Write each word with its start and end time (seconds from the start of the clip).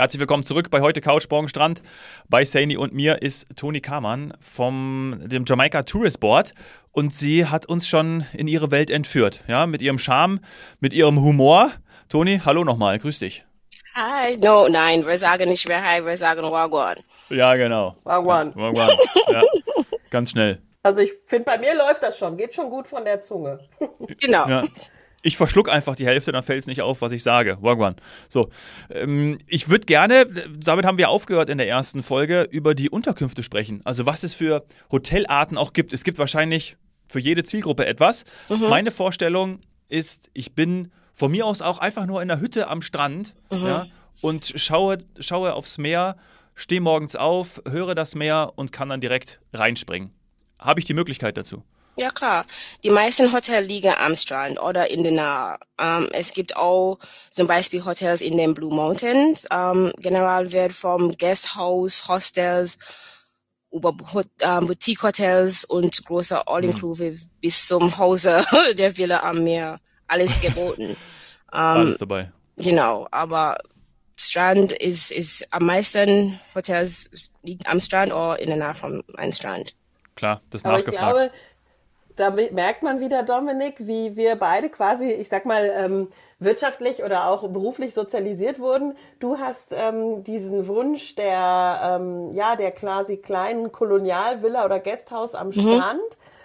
Herzlich 0.00 0.20
willkommen 0.20 0.44
zurück 0.44 0.70
bei 0.70 0.80
heute 0.80 1.02
Couch 1.02 1.26
Morgen 1.28 1.50
Strand. 1.50 1.82
Bei 2.30 2.42
Saini 2.42 2.78
und 2.78 2.94
mir 2.94 3.20
ist 3.20 3.54
Toni 3.54 3.82
Kamann 3.82 4.32
vom 4.40 5.20
dem 5.26 5.44
Jamaica 5.46 5.82
Tourist 5.82 6.20
Board 6.20 6.54
und 6.90 7.12
sie 7.12 7.44
hat 7.44 7.66
uns 7.66 7.86
schon 7.86 8.24
in 8.32 8.48
ihre 8.48 8.70
Welt 8.70 8.90
entführt, 8.90 9.44
ja, 9.46 9.66
mit 9.66 9.82
ihrem 9.82 9.98
Charme, 9.98 10.40
mit 10.78 10.94
ihrem 10.94 11.20
Humor. 11.20 11.72
Toni, 12.08 12.40
hallo 12.42 12.64
nochmal, 12.64 12.98
grüß 12.98 13.18
dich. 13.18 13.44
Hi, 13.94 14.36
no, 14.36 14.68
nein, 14.68 15.04
wir 15.04 15.18
sagen 15.18 15.50
nicht 15.50 15.68
mehr 15.68 15.84
Hi, 15.84 16.02
wir 16.02 16.16
sagen 16.16 16.44
Wagwan. 16.44 16.96
Ja, 17.28 17.54
genau. 17.56 17.94
Wagwan. 18.04 18.54
Ja, 18.56 18.56
Wagwan. 18.56 18.96
Ja, 19.30 19.42
ganz 20.10 20.30
schnell. 20.30 20.62
Also 20.82 21.00
ich 21.00 21.12
finde, 21.26 21.44
bei 21.44 21.58
mir 21.58 21.74
läuft 21.74 22.02
das 22.02 22.16
schon, 22.16 22.38
geht 22.38 22.54
schon 22.54 22.70
gut 22.70 22.88
von 22.88 23.04
der 23.04 23.20
Zunge. 23.20 23.68
Genau. 24.18 24.48
Ja. 24.48 24.64
Ich 25.22 25.36
verschluck 25.36 25.68
einfach 25.68 25.96
die 25.96 26.06
Hälfte, 26.06 26.32
dann 26.32 26.42
fällt 26.42 26.60
es 26.60 26.66
nicht 26.66 26.80
auf, 26.82 27.02
was 27.02 27.12
ich 27.12 27.22
sage. 27.22 27.58
Wagwan. 27.60 27.96
So, 28.28 28.48
ähm, 28.90 29.38
ich 29.46 29.68
würde 29.68 29.84
gerne, 29.84 30.26
damit 30.58 30.86
haben 30.86 30.98
wir 30.98 31.10
aufgehört 31.10 31.48
in 31.50 31.58
der 31.58 31.68
ersten 31.68 32.02
Folge, 32.02 32.48
über 32.50 32.74
die 32.74 32.88
Unterkünfte 32.88 33.42
sprechen. 33.42 33.82
Also 33.84 34.06
was 34.06 34.22
es 34.22 34.34
für 34.34 34.64
Hotelarten 34.90 35.58
auch 35.58 35.72
gibt. 35.72 35.92
Es 35.92 36.04
gibt 36.04 36.18
wahrscheinlich 36.18 36.76
für 37.08 37.20
jede 37.20 37.42
Zielgruppe 37.42 37.86
etwas. 37.86 38.24
Meine 38.68 38.90
Vorstellung 38.90 39.60
ist, 39.88 40.30
ich 40.32 40.54
bin 40.54 40.90
von 41.12 41.30
mir 41.30 41.44
aus 41.44 41.60
auch 41.60 41.78
einfach 41.78 42.06
nur 42.06 42.22
in 42.22 42.28
der 42.28 42.40
Hütte 42.40 42.68
am 42.68 42.80
Strand 42.80 43.34
ja, 43.50 43.84
und 44.22 44.52
schaue, 44.56 44.98
schaue 45.18 45.54
aufs 45.54 45.76
Meer, 45.76 46.16
stehe 46.54 46.80
morgens 46.80 47.16
auf, 47.16 47.62
höre 47.68 47.94
das 47.94 48.14
Meer 48.14 48.52
und 48.54 48.72
kann 48.72 48.88
dann 48.88 49.00
direkt 49.00 49.40
reinspringen. 49.52 50.12
Habe 50.58 50.80
ich 50.80 50.86
die 50.86 50.94
Möglichkeit 50.94 51.36
dazu? 51.36 51.64
Ja 52.00 52.08
klar, 52.08 52.46
die 52.82 52.88
meisten 52.88 53.30
Hotels 53.30 53.68
liegen 53.68 53.92
am 53.98 54.16
Strand 54.16 54.58
oder 54.58 54.90
in 54.90 55.02
der 55.02 55.12
Nähe. 55.12 55.58
Ähm, 55.78 56.08
es 56.12 56.32
gibt 56.32 56.56
auch 56.56 56.98
zum 57.28 57.46
Beispiel 57.46 57.84
Hotels 57.84 58.22
in 58.22 58.38
den 58.38 58.54
Blue 58.54 58.74
Mountains. 58.74 59.46
Ähm, 59.50 59.92
generell 59.98 60.50
wird 60.50 60.72
vom 60.72 61.12
Guesthouse, 61.18 62.08
Hostels, 62.08 62.78
über 63.70 63.94
Hot- 64.14 64.28
ähm, 64.40 64.66
Boutique-Hotels 64.66 65.66
und 65.66 66.02
große 66.06 66.46
All-Inclusive 66.48 67.18
bis 67.42 67.66
zum 67.66 67.98
Hause 67.98 68.46
der 68.78 68.96
Villa 68.96 69.20
am 69.20 69.44
Meer 69.44 69.78
alles 70.06 70.40
geboten. 70.40 70.88
ähm, 71.52 71.58
Alles 71.58 71.98
dabei. 71.98 72.32
Genau, 72.56 73.06
aber 73.10 73.58
Strand 74.16 74.72
ist, 74.72 75.12
ist 75.12 75.46
am 75.52 75.66
meisten 75.66 76.40
Hotels 76.54 77.30
liegt 77.42 77.68
am 77.68 77.78
Strand 77.78 78.10
oder 78.10 78.38
in 78.38 78.48
der 78.48 78.56
Nähe 78.56 78.74
von 78.74 79.02
einem 79.18 79.32
Strand. 79.32 79.74
Klar, 80.16 80.42
das 80.50 80.64
Aber 80.64 80.78
ich 80.78 80.84
nachgefragt. 80.84 81.16
glaube, 81.16 81.32
da 82.20 82.30
merkt 82.30 82.82
man 82.82 83.00
wieder, 83.00 83.22
Dominik, 83.22 83.76
wie 83.78 84.14
wir 84.14 84.36
beide 84.36 84.68
quasi, 84.68 85.10
ich 85.10 85.28
sag 85.30 85.46
mal, 85.46 85.70
ähm, 85.74 86.12
wirtschaftlich 86.38 87.02
oder 87.02 87.26
auch 87.28 87.48
beruflich 87.48 87.94
sozialisiert 87.94 88.58
wurden. 88.60 88.94
Du 89.20 89.38
hast 89.38 89.72
ähm, 89.72 90.22
diesen 90.24 90.68
Wunsch 90.68 91.14
der, 91.14 91.98
ähm, 92.00 92.32
ja, 92.32 92.56
der 92.56 92.72
quasi 92.72 93.16
kleinen 93.16 93.72
Kolonialvilla 93.72 94.64
oder 94.66 94.80
Gasthaus 94.80 95.34
am 95.34 95.50
Strand, 95.52 96.00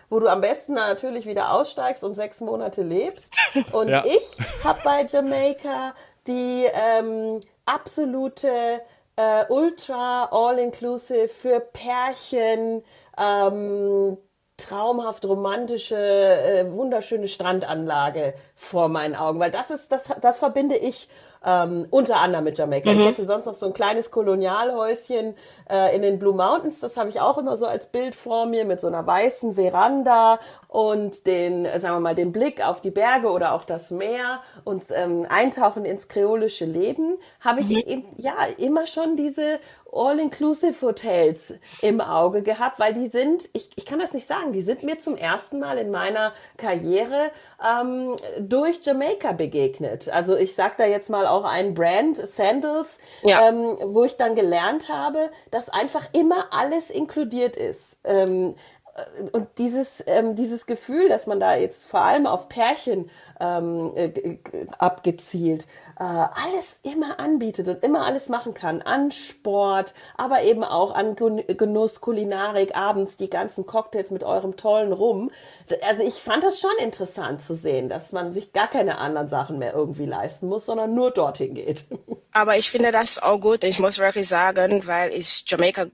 wo 0.09 0.19
du 0.19 0.27
am 0.27 0.39
besten 0.41 0.73
natürlich 0.75 1.25
wieder 1.25 1.51
aussteigst 1.51 2.03
und 2.05 2.13
sechs 2.15 2.39
Monate 2.39 2.81
lebst. 2.81 3.35
Und 3.73 3.89
Ja. 3.89 4.03
ich 4.05 4.37
habe 4.63 4.79
bei 4.83 5.05
Jamaica 5.05 5.93
die 6.27 6.65
ähm, 6.71 7.39
absolute 7.65 8.79
äh, 9.17 9.45
Ultra 9.49 10.29
All-Inclusive 10.31 11.27
für 11.29 11.59
Pärchen, 11.59 12.83
ähm, 13.17 14.17
traumhaft 14.57 15.25
romantische, 15.25 15.97
äh, 15.97 16.71
wunderschöne 16.71 17.27
Strandanlage 17.27 18.33
vor 18.55 18.87
meinen 18.87 19.15
Augen, 19.15 19.39
weil 19.39 19.51
das 19.51 19.69
ist, 19.69 19.91
das, 19.91 20.09
das 20.21 20.37
verbinde 20.37 20.77
ich 20.77 21.09
ähm, 21.45 21.85
unter 21.91 22.21
anderem 22.21 22.45
mit 22.45 22.57
Jamaika. 22.57 22.91
Ich 22.91 23.05
hätte 23.05 23.25
sonst 23.25 23.45
noch 23.45 23.53
so 23.53 23.67
ein 23.67 23.73
kleines 23.73 24.09
Kolonialhäuschen 24.09 25.35
äh, 25.69 25.95
in 25.95 26.01
den 26.01 26.17
Blue 26.17 26.33
Mountains, 26.33 26.79
das 26.79 26.97
habe 26.97 27.09
ich 27.09 27.21
auch 27.21 27.37
immer 27.37 27.55
so 27.55 27.65
als 27.67 27.87
Bild 27.87 28.15
vor 28.15 28.45
mir 28.47 28.65
mit 28.65 28.81
so 28.81 28.87
einer 28.87 29.05
weißen 29.05 29.53
Veranda 29.53 30.39
und 30.67 31.27
den, 31.27 31.65
äh, 31.65 31.79
sagen 31.79 31.95
wir 31.95 31.99
mal, 31.99 32.15
den 32.15 32.31
Blick 32.31 32.65
auf 32.65 32.81
die 32.81 32.91
Berge 32.91 33.29
oder 33.29 33.53
auch 33.53 33.63
das 33.63 33.91
Meer 33.91 34.41
und 34.63 34.83
ähm, 34.91 35.27
Eintauchen 35.29 35.85
ins 35.85 36.07
kreolische 36.07 36.65
Leben, 36.65 37.17
habe 37.39 37.61
ich 37.61 37.85
eben, 37.87 38.05
ja 38.17 38.33
immer 38.57 38.87
schon 38.87 39.15
diese 39.15 39.59
All-Inclusive-Hotels 39.95 41.53
im 41.81 42.01
Auge 42.01 42.41
gehabt, 42.43 42.79
weil 42.79 42.93
die 42.93 43.07
sind, 43.07 43.49
ich, 43.53 43.69
ich 43.75 43.85
kann 43.85 43.99
das 43.99 44.13
nicht 44.13 44.27
sagen, 44.27 44.51
die 44.53 44.61
sind 44.61 44.83
mir 44.83 44.99
zum 44.99 45.15
ersten 45.15 45.59
Mal 45.59 45.77
in 45.77 45.91
meiner 45.91 46.33
Karriere 46.57 47.31
ähm, 47.63 48.15
durch 48.39 48.81
Jamaica 48.83 49.31
begegnet. 49.31 50.09
Also 50.09 50.35
ich 50.35 50.55
sag 50.55 50.77
da 50.77 50.85
jetzt 50.85 51.09
mal 51.09 51.27
auch 51.27 51.45
ein 51.45 51.73
Brand, 51.73 52.17
Sandals, 52.17 52.99
Ja. 53.23 53.47
ähm, 53.49 53.77
wo 53.81 54.03
ich 54.03 54.17
dann 54.17 54.35
gelernt 54.35 54.89
habe, 54.89 55.29
dass 55.51 55.69
einfach 55.69 56.07
immer 56.13 56.47
alles 56.51 56.89
inkludiert 56.89 57.55
ist. 57.55 57.99
Ähm, 58.03 58.55
und 59.33 59.47
dieses, 59.57 60.01
ähm, 60.07 60.35
dieses 60.37 60.65
Gefühl, 60.65 61.09
dass 61.09 61.27
man 61.27 61.39
da 61.41 61.55
jetzt 61.55 61.85
vor 61.87 62.01
allem 62.01 62.25
auf 62.25 62.47
Pärchen 62.47 63.09
ähm, 63.41 63.91
äh, 63.95 64.37
abgezielt 64.77 65.67
äh, 65.99 66.03
alles 66.03 66.79
immer 66.83 67.19
anbietet 67.19 67.67
und 67.67 67.83
immer 67.83 68.05
alles 68.05 68.29
machen 68.29 68.53
kann. 68.53 68.81
An 68.81 69.11
Sport, 69.11 69.93
aber 70.17 70.43
eben 70.43 70.63
auch 70.63 70.93
an 70.93 71.15
Genuss, 71.15 72.01
Kulinarik, 72.01 72.75
abends 72.75 73.17
die 73.17 73.29
ganzen 73.29 73.65
Cocktails 73.65 74.11
mit 74.11 74.23
eurem 74.23 74.57
tollen 74.57 74.93
Rum. 74.93 75.31
Also 75.87 76.03
ich 76.03 76.15
fand 76.15 76.43
das 76.43 76.59
schon 76.59 76.77
interessant 76.79 77.41
zu 77.41 77.55
sehen, 77.55 77.89
dass 77.89 78.11
man 78.11 78.33
sich 78.33 78.53
gar 78.53 78.67
keine 78.67 78.97
anderen 78.97 79.29
Sachen 79.29 79.57
mehr 79.57 79.73
irgendwie 79.73 80.05
leisten 80.05 80.47
muss, 80.47 80.65
sondern 80.65 80.93
nur 80.93 81.11
dorthin 81.11 81.55
geht. 81.55 81.85
Aber 82.33 82.57
ich 82.57 82.69
finde 82.69 82.91
das 82.91 83.21
auch 83.21 83.39
gut. 83.39 83.63
Ich 83.63 83.79
muss 83.79 83.97
wirklich 83.97 84.27
sagen, 84.27 84.85
weil 84.85 85.13
ich 85.13 85.45
Jamaika 85.47 85.85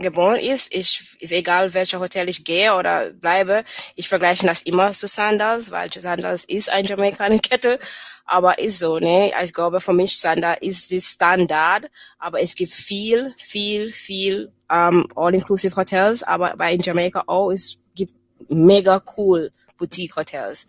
geboren 0.00 0.38
ist, 0.38 0.74
ich, 0.74 1.16
ist 1.20 1.32
egal, 1.32 1.74
welcher 1.74 2.00
Hotel 2.00 2.28
ich 2.28 2.44
gehe 2.44 2.74
oder 2.74 3.10
bleibe, 3.12 3.64
ich 3.96 4.08
vergleiche 4.08 4.46
das 4.46 4.62
immer 4.62 4.92
zu 4.92 5.06
Sandals, 5.06 5.70
weil 5.70 5.90
Sandals 5.92 6.44
ist 6.44 6.70
ein 6.70 6.84
Jamaikaner-Kettel, 6.84 7.78
aber 8.26 8.58
ist 8.58 8.78
so, 8.78 8.98
ne? 8.98 9.32
Ich 9.42 9.52
glaube, 9.52 9.80
für 9.80 9.92
mich 9.92 10.18
Sandal 10.18 10.56
ist 10.60 10.90
die 10.90 11.00
Standard, 11.00 11.90
aber 12.18 12.40
es 12.40 12.54
gibt 12.54 12.72
viel, 12.72 13.34
viel, 13.36 13.90
viel 13.90 14.52
ähm, 14.70 15.06
All-Inclusive 15.16 15.74
Hotels, 15.74 16.22
aber 16.22 16.56
bei 16.56 16.74
in 16.74 16.80
Jamaika 16.80 17.24
auch, 17.26 17.50
es 17.50 17.78
gibt 17.94 18.14
mega 18.48 19.02
cool 19.16 19.50
Boutique-Hotels. 19.78 20.66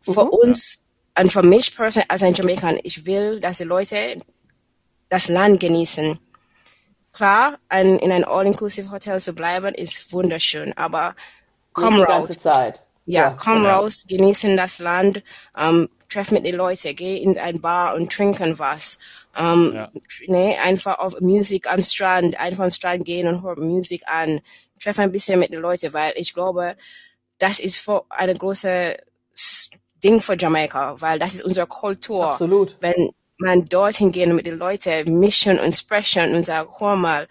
Für 0.00 0.24
uns 0.24 0.82
und 1.18 1.32
für 1.32 1.42
mich 1.42 1.74
persönlich 1.74 2.10
als 2.10 2.22
ein 2.22 2.34
Jamaikan, 2.34 2.78
ich 2.82 3.06
will, 3.06 3.40
dass 3.40 3.58
die 3.58 3.64
Leute 3.64 4.20
das 5.08 5.28
Land 5.28 5.60
genießen. 5.60 6.18
Klar, 7.14 7.58
ein, 7.68 7.98
in 8.00 8.10
ein 8.12 8.24
All-Inclusive-Hotel 8.24 9.20
zu 9.20 9.32
bleiben, 9.34 9.74
ist 9.74 10.12
wunderschön, 10.12 10.72
aber 10.76 11.14
komm 11.72 11.94
Nicht 11.94 12.08
die 12.08 12.12
raus. 12.12 12.26
ganze 12.26 12.40
Zeit. 12.40 12.82
Ja, 13.06 13.30
komm 13.38 13.62
genau. 13.62 13.80
raus, 13.80 14.04
genießen 14.08 14.56
das 14.56 14.78
Land, 14.78 15.22
ähm, 15.56 15.88
treff 16.08 16.30
mit 16.30 16.44
den 16.46 16.56
Leuten, 16.56 16.96
geh 16.96 17.18
in 17.18 17.38
ein 17.38 17.60
Bar 17.60 17.94
und 17.94 18.10
trinken 18.12 18.58
was. 18.58 18.98
Ähm, 19.36 19.72
Ja. 19.74 19.90
ne, 20.26 20.56
einfach 20.62 20.98
auf 20.98 21.20
Musik 21.20 21.70
am 21.70 21.82
Strand, 21.82 22.38
einfach 22.40 22.64
am 22.64 22.70
Strand 22.70 23.04
gehen 23.04 23.28
und 23.28 23.42
hör 23.42 23.56
Musik 23.60 24.02
an. 24.06 24.40
Treff 24.82 24.98
ein 24.98 25.12
bisschen 25.12 25.38
mit 25.38 25.52
den 25.52 25.60
Leuten, 25.60 25.92
weil 25.92 26.12
ich 26.16 26.34
glaube, 26.34 26.76
das 27.38 27.60
ist 27.60 27.78
für 27.78 28.04
eine 28.08 28.34
große 28.34 28.96
Ding 30.02 30.20
für 30.20 30.36
Jamaika, 30.38 31.00
weil 31.00 31.18
das 31.18 31.34
ist 31.34 31.42
unsere 31.44 31.66
Kultur. 31.66 32.26
Absolut. 32.28 32.76
Wenn 32.80 33.10
man 33.44 33.64
dorthin 33.66 34.10
geht 34.10 34.28
und 34.28 34.36
mit 34.36 34.46
den 34.46 34.58
Leuten 34.58 35.18
mischen 35.18 35.58
und 35.60 35.74
sprechen 35.74 36.34
und 36.34 36.42
sagen, 36.42 36.68
hör 36.78 36.96
mal, 36.96 37.28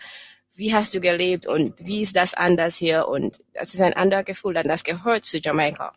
wie 0.55 0.73
hast 0.73 0.93
du 0.93 1.01
gelebt 1.01 1.47
und 1.47 1.73
wie 1.79 2.01
ist 2.01 2.15
das 2.15 2.33
anders 2.33 2.75
hier? 2.75 3.07
Und 3.07 3.39
das 3.53 3.73
ist 3.73 3.81
ein 3.81 3.93
anderes 3.93 4.25
Gefühl, 4.25 4.53
dann 4.53 4.67
das 4.67 4.83
gehört 4.83 5.25
zu 5.25 5.39
Jamaika. 5.39 5.91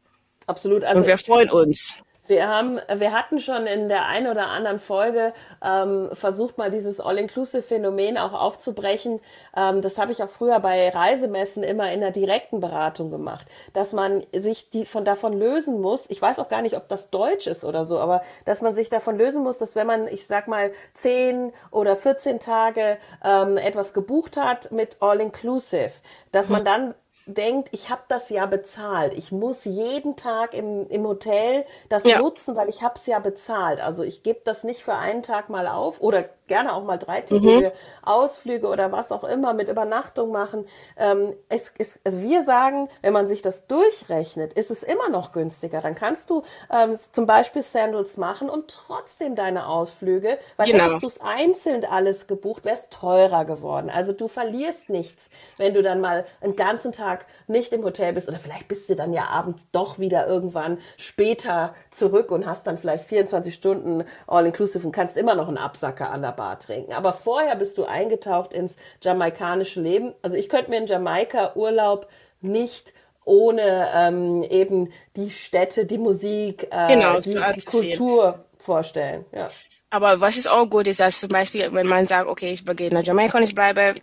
Absolut. 0.47 0.85
Also 0.85 1.01
Und 1.01 1.07
wir 1.07 1.19
freuen 1.19 1.51
uns. 1.51 2.03
Wir 2.29 2.49
haben, 2.49 2.81
wir 2.95 3.13
hatten 3.13 3.41
schon 3.41 3.67
in 3.67 3.89
der 3.89 4.07
einen 4.07 4.27
oder 4.27 4.49
anderen 4.49 4.79
Folge 4.79 5.33
ähm, 5.63 6.11
versucht, 6.13 6.59
mal 6.59 6.71
dieses 6.71 7.01
All-Inclusive-Phänomen 7.01 8.19
auch 8.19 8.33
aufzubrechen. 8.33 9.21
Ähm, 9.57 9.83
das 9.83 9.99
habe 9.99 10.13
ich 10.13 10.23
auch 10.23 10.29
früher 10.29 10.61
bei 10.61 10.89
Reisemessen 10.89 11.63
immer 11.63 11.93
in 11.93 12.01
der 12.01 12.11
direkten 12.11 12.61
Beratung 12.61 13.11
gemacht, 13.11 13.47
dass 13.73 13.93
man 13.93 14.23
sich 14.35 14.71
die 14.71 14.85
von 14.85 15.05
davon 15.05 15.39
lösen 15.39 15.81
muss. 15.81 16.11
Ich 16.11 16.21
weiß 16.21 16.39
auch 16.39 16.49
gar 16.49 16.63
nicht, 16.63 16.77
ob 16.77 16.89
das 16.89 17.11
Deutsch 17.11 17.47
ist 17.47 17.65
oder 17.65 17.85
so, 17.85 17.99
aber 17.99 18.23
dass 18.45 18.63
man 18.63 18.75
sich 18.75 18.91
davon 18.91 19.17
lösen 19.19 19.43
muss, 19.43 19.59
dass 19.59 19.77
wenn 19.77 19.87
man, 19.87 20.09
ich 20.09 20.27
sag 20.27 20.49
mal, 20.49 20.73
10 20.95 21.53
oder 21.71 21.97
14 21.97 22.41
Tage 22.41 22.99
ähm, 23.25 23.57
etwas 23.57 23.95
gebucht 23.95 24.37
hat 24.37 24.73
mit 24.73 24.99
All-Inclusive, 25.01 25.93
dass 26.33 26.49
man 26.49 26.65
dann 26.65 26.95
denkt, 27.27 27.69
ich 27.73 27.91
habe 27.91 28.03
das 28.09 28.31
ja 28.31 28.47
bezahlt. 28.47 29.13
Ich 29.15 29.33
muss 29.33 29.65
jeden 29.65 30.17
Tag 30.17 30.55
im, 30.55 30.89
im 30.89 31.05
Hotel 31.07 31.65
das 31.89 32.05
Ja. 32.05 32.19
nutzen, 32.21 32.55
weil 32.57 32.69
ich 32.69 32.83
habe 32.83 32.95
es 32.97 33.07
ja 33.07 33.19
bezahlt. 33.19 33.81
Also 33.81 34.05
ich 34.05 34.23
gebe 34.23 34.41
das 34.45 34.63
nicht 34.65 34.83
für 34.83 34.95
einen 34.95 35.23
Tag 35.23 35.49
mal 35.51 35.67
auf 35.67 36.01
oder 36.01 36.25
gerne 36.47 36.73
auch 36.75 36.85
mal 36.85 36.99
dreitägige 36.99 37.69
mhm. 37.69 37.73
Ausflüge 38.03 38.69
oder 38.69 38.93
was 38.93 39.13
auch 39.13 39.25
immer 39.25 39.53
mit 39.55 39.69
Übernachtung 39.69 40.31
machen. 40.31 40.67
Ähm, 40.97 41.35
es, 41.49 41.73
es, 41.79 41.99
also 42.05 42.23
wir 42.23 42.45
sagen, 42.45 42.89
wenn 43.03 43.13
man 43.13 43.27
sich 43.27 43.43
das 43.43 43.67
durchrechnet, 43.67 44.53
ist 44.53 44.71
es 44.71 44.83
immer 44.83 45.09
noch 45.09 45.33
günstiger. 45.33 45.81
Dann 45.81 45.95
kannst 45.95 46.31
du 46.31 46.43
ähm, 46.71 46.97
zum 47.13 47.27
Beispiel 47.27 47.63
Sandals 47.63 48.17
machen 48.17 48.49
und 48.49 48.69
trotzdem 48.69 49.35
deine 49.35 49.67
Ausflüge, 49.67 50.39
weil 50.57 50.67
genau. 50.67 50.85
hättest 50.85 51.03
du 51.03 51.07
es 51.07 51.21
einzeln 51.21 51.85
alles 51.85 52.27
gebucht, 52.27 52.65
wäre 52.65 52.77
es 52.77 52.89
teurer 52.89 53.45
geworden. 53.45 53.91
Also 53.91 54.13
du 54.13 54.29
verlierst 54.29 54.91
nichts, 54.91 55.31
wenn 55.57 55.75
du 55.75 55.83
dann 55.83 56.01
mal 56.01 56.25
einen 56.41 56.57
ganzen 56.57 56.93
Tag 56.93 57.27
nicht 57.47 57.73
im 57.73 57.85
Hotel 57.85 58.13
bist 58.13 58.29
oder 58.29 58.39
vielleicht 58.39 58.69
bist 58.69 58.89
du 58.89 58.97
dann 58.97 59.13
ja 59.13 59.27
abends 59.27 59.69
doch 59.73 59.99
wieder 59.99 60.27
irgendwann 60.27 60.79
später 60.97 61.75
zurück 61.91 62.31
und 62.31 62.47
hast 62.47 62.67
dann 62.67 62.79
vielleicht 62.79 63.05
24 63.05 63.55
Stunden 63.55 64.05
All-Inclusive 64.27 64.87
und 64.87 64.93
kannst 64.93 65.17
immer 65.17 65.35
noch 65.35 65.49
einen 65.49 65.59
Absacker 65.59 66.11
an 66.11 66.23
der 66.23 66.33
Bar 66.37 66.59
trinken. 66.59 66.93
Aber 66.93 67.13
vorher 67.13 67.57
bist 67.57 67.79
du 67.79 67.85
eingetaucht 67.85 68.53
ins 68.53 68.77
jamaikanische 69.03 69.81
Leben. 69.81 70.15
Also 70.23 70.37
ich 70.37 70.49
könnte 70.49 70.71
mir 70.71 70.79
in 70.79 70.87
Jamaika 70.87 71.53
Urlaub 71.57 72.09
nicht 72.41 72.93
ohne 73.25 73.91
ähm, 73.93 74.45
eben 74.45 74.93
die 75.17 75.31
Städte, 75.31 75.85
die 75.85 75.99
Musik, 75.99 76.69
äh, 76.71 76.87
genau, 76.87 77.19
die, 77.19 77.35
die 77.35 77.65
Kultur 77.65 78.45
vorstellen. 78.59 79.25
Ja. 79.33 79.51
Aber 79.91 80.21
was 80.21 80.37
ist 80.37 80.49
auch 80.49 80.67
gut 80.67 80.87
ist, 80.87 81.01
dass 81.01 81.21
zum 81.21 81.31
Beispiel, 81.31 81.73
wenn 81.73 81.87
man 81.87 82.07
sagt, 82.07 82.29
okay, 82.29 82.53
ich 82.53 82.65
begehe 82.65 82.93
nach 82.93 83.05
Jamaika 83.05 83.39
und 83.39 83.45
ich 83.45 83.55
bleibe 83.55 83.95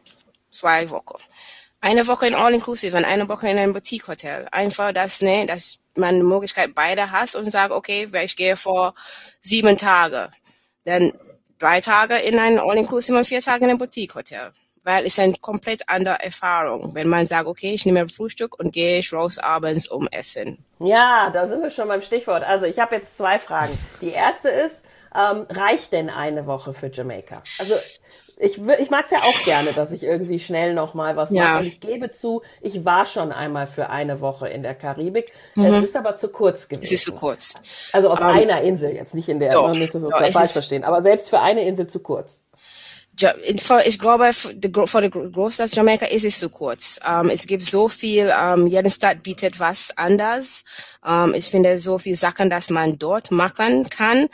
zwei 0.51 0.89
Wochen. 0.89 1.21
Eine 1.81 2.07
Woche 2.07 2.27
in 2.27 2.35
All-Inclusive 2.35 2.95
und 2.95 3.05
eine 3.05 3.27
Woche 3.27 3.49
in 3.49 3.57
einem 3.57 3.73
Boutique-Hotel. 3.73 4.47
Einfach, 4.51 4.93
dass, 4.93 5.21
ne, 5.21 5.45
dass 5.45 5.79
man 5.97 6.15
die 6.15 6.23
Möglichkeit 6.23 6.73
beide 6.75 7.11
hast 7.11 7.35
und 7.35 7.49
sagt, 7.51 7.71
okay, 7.71 8.09
ich 8.23 8.35
gehe 8.35 8.55
vor 8.55 8.93
sieben 9.41 9.77
Tage. 9.77 10.29
Dann 10.85 11.13
drei 11.63 11.79
Tage 11.79 12.15
in 12.15 12.37
ein 12.37 12.59
All-Inclusive 12.59 13.17
und 13.17 13.25
vier 13.25 13.41
Tage 13.41 13.63
in 13.65 13.71
ein 13.71 13.77
Boutique-Hotel. 13.77 14.51
Weil 14.83 15.05
es 15.05 15.17
eine 15.17 15.33
komplett 15.39 15.83
andere 15.87 16.21
Erfahrung, 16.21 16.93
wenn 16.93 17.07
man 17.07 17.25
sagt, 17.25 17.47
okay, 17.47 17.73
ich 17.73 17.85
nehme 17.85 18.09
Frühstück 18.09 18.59
und 18.59 18.73
gehe 18.73 18.99
ich 18.99 19.13
raus 19.13 19.39
abends 19.39 19.87
um 19.87 20.09
Essen. 20.11 20.57
Ja, 20.79 21.29
da 21.29 21.47
sind 21.47 21.63
wir 21.63 21.69
schon 21.69 21.87
beim 21.87 22.01
Stichwort. 22.01 22.43
Also 22.43 22.65
ich 22.65 22.79
habe 22.79 22.95
jetzt 22.95 23.17
zwei 23.17 23.39
Fragen. 23.39 23.71
Die 24.01 24.09
erste 24.09 24.49
ist, 24.49 24.83
ähm, 25.15 25.45
reicht 25.49 25.93
denn 25.93 26.09
eine 26.09 26.47
Woche 26.47 26.73
für 26.73 26.91
Jamaika? 26.91 27.43
Also 27.59 27.75
ich, 28.43 28.59
ich 28.79 28.89
mag 28.89 29.05
es 29.05 29.11
ja 29.11 29.19
auch 29.19 29.45
gerne, 29.45 29.71
dass 29.73 29.91
ich 29.91 30.03
irgendwie 30.03 30.39
schnell 30.39 30.73
noch 30.73 30.93
mal 30.93 31.15
was 31.15 31.31
ja. 31.31 31.43
mache. 31.43 31.59
Und 31.59 31.67
ich 31.67 31.79
gebe 31.79 32.11
zu, 32.11 32.41
ich 32.61 32.83
war 32.83 33.05
schon 33.05 33.31
einmal 33.31 33.67
für 33.67 33.89
eine 33.89 34.19
Woche 34.21 34.49
in 34.49 34.63
der 34.63 34.75
Karibik. 34.75 35.31
Mhm. 35.55 35.65
Es 35.65 35.83
ist 35.85 35.95
aber 35.95 36.15
zu 36.15 36.27
kurz 36.27 36.67
gewesen. 36.67 36.83
Es 36.83 36.91
ist 36.91 37.05
zu 37.05 37.15
kurz. 37.15 37.55
Also 37.93 38.09
auf 38.09 38.19
um, 38.19 38.27
einer 38.27 38.61
Insel 38.61 38.91
jetzt, 38.93 39.15
nicht 39.15 39.29
in 39.29 39.39
der, 39.39 39.51
doch, 39.51 39.71
nicht 39.73 39.95
das 39.95 40.01
doch, 40.01 40.11
falsch 40.11 40.51
verstehen. 40.51 40.83
Aber 40.83 41.01
selbst 41.01 41.29
für 41.29 41.39
eine 41.39 41.65
Insel 41.65 41.87
zu 41.87 41.99
kurz. 41.99 42.43
Ich 43.45 43.99
glaube, 43.99 44.33
für 44.33 44.53
die 44.55 45.09
Großstadt 45.11 45.75
Jamaika 45.75 46.07
ist 46.07 46.25
es 46.25 46.39
zu 46.39 46.49
kurz. 46.49 46.99
Um, 47.07 47.29
es 47.29 47.45
gibt 47.45 47.63
so 47.63 47.87
viel, 47.87 48.31
um, 48.31 48.65
jede 48.67 48.89
Stadt 48.89 49.23
bietet 49.23 49.59
was 49.59 49.93
anders. 49.95 50.63
Um, 51.05 51.33
ich 51.33 51.45
finde 51.45 51.77
so 51.77 51.99
viel 51.99 52.15
Sachen, 52.15 52.49
dass 52.49 52.69
man 52.71 52.97
dort 52.97 53.31
machen 53.31 53.87
kann 53.89 54.29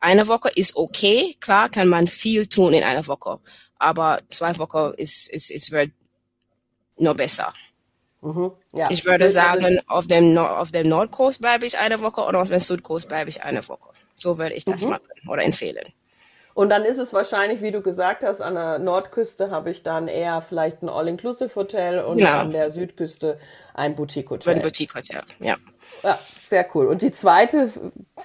eine 0.00 0.28
Woche 0.28 0.50
ist 0.54 0.76
okay, 0.76 1.36
klar 1.40 1.68
kann 1.68 1.88
man 1.88 2.06
viel 2.06 2.46
tun 2.46 2.72
in 2.72 2.84
einer 2.84 3.06
Woche, 3.06 3.38
aber 3.78 4.20
zwei 4.28 4.56
Wochen 4.58 4.94
ist, 4.96 5.30
ist, 5.30 5.50
ist 5.50 5.72
wird 5.72 5.90
noch 6.98 7.14
besser. 7.14 7.52
Mhm, 8.22 8.52
ja. 8.72 8.90
Ich 8.90 9.04
würde 9.04 9.30
sagen, 9.30 9.80
auf 9.86 10.06
dem, 10.06 10.36
auf 10.38 10.70
dem 10.72 10.88
Nordkurs 10.88 11.38
bleibe 11.38 11.66
ich 11.66 11.78
eine 11.78 12.00
Woche 12.00 12.22
und 12.22 12.34
auf 12.34 12.48
dem 12.48 12.60
Südkurs 12.60 13.06
bleibe 13.06 13.30
ich 13.30 13.42
eine 13.42 13.66
Woche. 13.68 13.90
So 14.16 14.38
würde 14.38 14.54
ich 14.54 14.64
das 14.64 14.82
mhm. 14.82 14.90
machen 14.90 15.28
oder 15.28 15.42
empfehlen. 15.42 15.84
Und 16.54 16.70
dann 16.70 16.86
ist 16.86 16.96
es 16.96 17.12
wahrscheinlich, 17.12 17.60
wie 17.60 17.70
du 17.70 17.82
gesagt 17.82 18.24
hast, 18.24 18.40
an 18.40 18.54
der 18.54 18.78
Nordküste 18.78 19.50
habe 19.50 19.70
ich 19.70 19.82
dann 19.82 20.08
eher 20.08 20.40
vielleicht 20.40 20.82
ein 20.82 20.88
All-Inclusive-Hotel 20.88 21.98
und 21.98 22.18
ja. 22.18 22.40
an 22.40 22.50
der 22.50 22.70
Südküste 22.70 23.38
ein 23.74 23.94
Boutique-Hotel. 23.94 24.54
Ein 24.54 24.62
Boutique-Hotel, 24.62 25.20
ja. 25.40 25.56
Ja, 26.02 26.18
sehr 26.48 26.66
cool. 26.74 26.86
Und 26.86 27.02
die 27.02 27.12
zweite, 27.12 27.70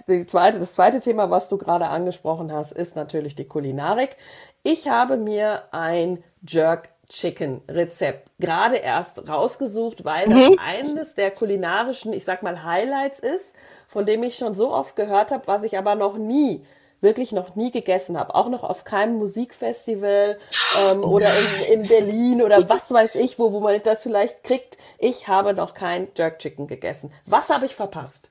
die 0.08 0.26
zweite, 0.26 0.60
das 0.60 0.74
zweite 0.74 1.00
Thema, 1.00 1.30
was 1.30 1.50
du 1.50 1.58
gerade 1.58 1.88
angesprochen 1.88 2.52
hast, 2.52 2.72
ist 2.72 2.96
natürlich 2.96 3.36
die 3.36 3.46
Kulinarik. 3.46 4.16
Ich 4.64 4.88
habe 4.88 5.18
mir 5.18 5.64
ein 5.72 6.24
Jerk 6.48 6.90
Chicken 7.10 7.62
Rezept 7.68 8.30
gerade 8.40 8.78
erst 8.78 9.28
rausgesucht, 9.28 10.06
weil 10.06 10.28
das 10.28 10.36
mhm. 10.36 10.60
eines 10.60 11.16
der 11.16 11.32
kulinarischen, 11.32 12.14
ich 12.14 12.24
sag 12.24 12.42
mal, 12.42 12.64
Highlights 12.64 13.20
ist, 13.20 13.56
von 13.88 14.06
dem 14.06 14.24
ich 14.24 14.38
schon 14.38 14.56
so 14.56 14.72
oft 14.72 14.96
gehört 14.96 15.32
habe, 15.32 15.46
was 15.48 15.64
ich 15.64 15.78
aber 15.78 15.96
noch 15.96 16.18
nie 16.18 16.66
wirklich 17.02 17.32
noch 17.32 17.56
nie 17.56 17.72
gegessen 17.72 18.18
habe. 18.18 18.36
Auch 18.36 18.50
noch 18.50 18.64
auf 18.64 18.84
keinem 18.84 19.16
Musikfestival 19.16 20.40
ähm, 20.80 21.04
oh 21.04 21.08
oder 21.08 21.32
in, 21.38 21.82
in, 21.82 21.88
Berlin 21.88 22.42
oder 22.42 22.70
was 22.70 22.92
weiß 22.92 23.16
ich, 23.16 23.40
wo, 23.40 23.52
wo 23.52 23.60
man 23.60 23.82
das 23.84 24.04
vielleicht 24.04 24.44
kriegt. 24.44 24.78
Ich 25.00 25.28
habe 25.28 25.54
noch 25.54 25.74
kein 25.74 26.08
Jerk 26.16 26.40
Chicken 26.40 26.68
gegessen. 26.68 27.12
Was 27.26 27.50
habe 27.50 27.66
ich 27.66 27.76
verpasst? 27.76 28.30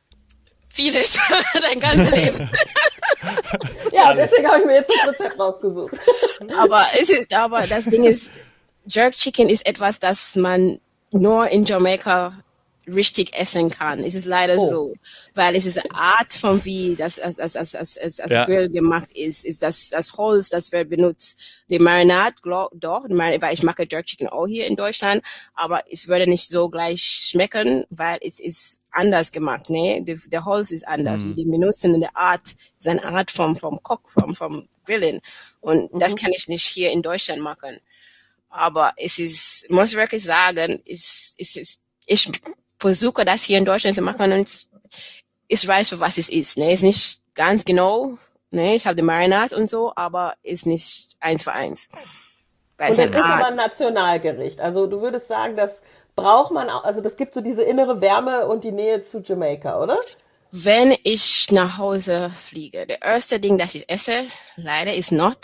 Vieles, 0.69 1.19
dein 1.63 1.81
ganzes 1.81 2.11
Leben. 2.13 2.51
ja, 3.93 4.15
deswegen 4.15 4.47
habe 4.47 4.61
ich 4.61 4.67
mir 4.67 4.75
jetzt 4.77 4.93
das 4.97 5.09
Rezept 5.09 5.39
rausgesucht. 5.39 5.93
aber, 6.57 6.87
ist, 6.99 7.35
aber 7.35 7.67
das 7.67 7.87
Ding 7.87 8.05
ist, 8.05 8.33
Jerk 8.87 9.15
Chicken 9.15 9.49
ist 9.49 9.67
etwas, 9.67 9.99
das 9.99 10.37
man 10.37 10.81
nur 11.11 11.49
in 11.49 11.65
Jamaika 11.65 12.35
richtig 12.95 13.37
essen 13.39 13.71
kann. 13.71 14.01
Es 14.01 14.15
ist 14.15 14.27
leider 14.27 14.57
oh. 14.59 14.69
so, 14.69 14.95
weil 15.35 15.55
es 15.55 15.67
ist 15.67 15.79
eine 15.79 15.95
Art 15.95 16.33
von 16.33 16.65
wie 16.65 16.95
das 16.97 17.19
als, 17.19 17.39
als, 17.39 17.57
als, 17.57 17.75
als, 17.75 17.99
als, 17.99 18.21
als 18.21 18.33
ja. 18.33 18.45
Grill 18.45 18.69
gemacht 18.71 19.13
ist, 19.13 19.45
ist 19.45 19.63
das, 19.63 19.91
das 19.91 20.17
Holz, 20.17 20.49
das 20.49 20.73
wird 20.73 20.91
benutzt. 20.91 21.63
Die 21.69 21.79
Marinade, 21.79 22.35
doch, 22.75 23.07
die 23.07 23.15
Marinade, 23.15 23.43
weil 23.43 23.55
ich 23.55 23.63
mache 23.63 23.87
Jerk 23.91 24.07
Chicken 24.07 24.29
auch 24.29 24.47
hier 24.47 24.67
in 24.67 24.77
Deutschland, 24.77 25.23
aber 25.55 25.85
es 25.91 26.09
würde 26.09 26.27
nicht 26.27 26.49
so 26.49 26.69
gleich 26.69 27.03
schmecken, 27.31 27.85
weil 27.91 28.19
es 28.23 28.41
ist 28.41 28.81
anders 28.91 29.31
gemacht, 29.33 29.71
ne? 29.71 30.03
Der, 30.03 30.17
der 30.27 30.45
Holz 30.45 30.71
ist 30.71 30.87
anders, 30.87 31.25
mhm. 31.25 31.31
wie 31.31 31.35
die 31.35 31.45
benutzen 31.45 31.95
in 31.95 32.01
der 32.01 32.17
Art, 32.17 32.49
ist 32.79 32.89
eine 32.89 33.05
Art 33.05 33.31
vom, 33.31 33.55
vom 33.57 33.83
Koch, 33.83 34.01
vom, 34.07 34.35
vom 34.35 34.69
Grillen. 34.85 35.21
Und 35.61 35.93
mhm. 35.93 35.99
das 35.99 36.17
kann 36.17 36.33
ich 36.33 36.49
nicht 36.49 36.65
hier 36.65 36.91
in 36.91 37.03
Deutschland 37.03 37.41
machen. 37.41 37.79
Aber 38.49 38.93
es 38.97 39.19
ist, 39.19 39.71
muss 39.71 39.93
ich 39.93 39.97
wirklich 39.97 40.25
sagen, 40.25 40.83
es, 40.85 41.35
es 41.39 41.57
ist, 41.57 41.83
ich 42.07 42.31
versuche 42.81 43.25
das 43.25 43.43
hier 43.43 43.59
in 43.59 43.65
Deutschland 43.65 43.97
zu 43.97 44.03
machen 44.03 44.33
und 44.33 44.67
ich 45.49 45.67
weiß, 45.67 45.91
für 45.91 46.01
was 46.01 46.19
es 46.19 46.29
ist. 46.29 46.59
Ne? 46.59 46.73
Ist 46.73 46.83
nicht 46.83 47.21
ganz 47.35 47.65
genau, 47.65 48.17
ne? 48.51 48.75
ich 48.75 48.87
habe 48.87 48.97
die 48.97 49.03
Marinade 49.03 49.57
und 49.57 49.69
so, 49.69 49.93
aber 49.95 50.35
ist 50.43 50.67
nicht 50.67 51.17
eins 51.21 51.45
für 51.45 51.53
eins. 51.53 51.89
Weil 52.79 52.91
und 52.91 52.99
das 52.99 53.11
ist 53.11 53.17
aber 53.17 53.47
ein 53.47 53.57
Nationalgericht. 53.57 54.61
Also 54.61 54.87
du 54.87 55.03
würdest 55.03 55.29
sagen, 55.29 55.57
das 55.57 55.83
braucht 56.17 56.53
man 56.53 56.71
auch, 56.71 56.85
also 56.85 57.01
das 57.01 57.17
gibt 57.17 57.35
so 57.35 57.41
diese 57.41 57.63
innere 57.63 58.01
Wärme 58.01 58.47
und 58.47 58.65
die 58.65 58.73
Nähe 58.73 59.03
zu 59.03 59.21
Jamaika, 59.21 59.81
oder? 59.81 59.99
Wenn 60.53 60.97
ich 61.05 61.53
nach 61.53 61.79
Hause 61.79 62.31
fliege, 62.31 62.87
der 62.87 63.03
erste 63.03 63.39
Ding, 63.39 63.59
das 63.59 63.75
ich 63.75 63.89
esse, 63.89 64.25
leider 64.57 64.95
ist 64.95 65.13
not 65.13 65.37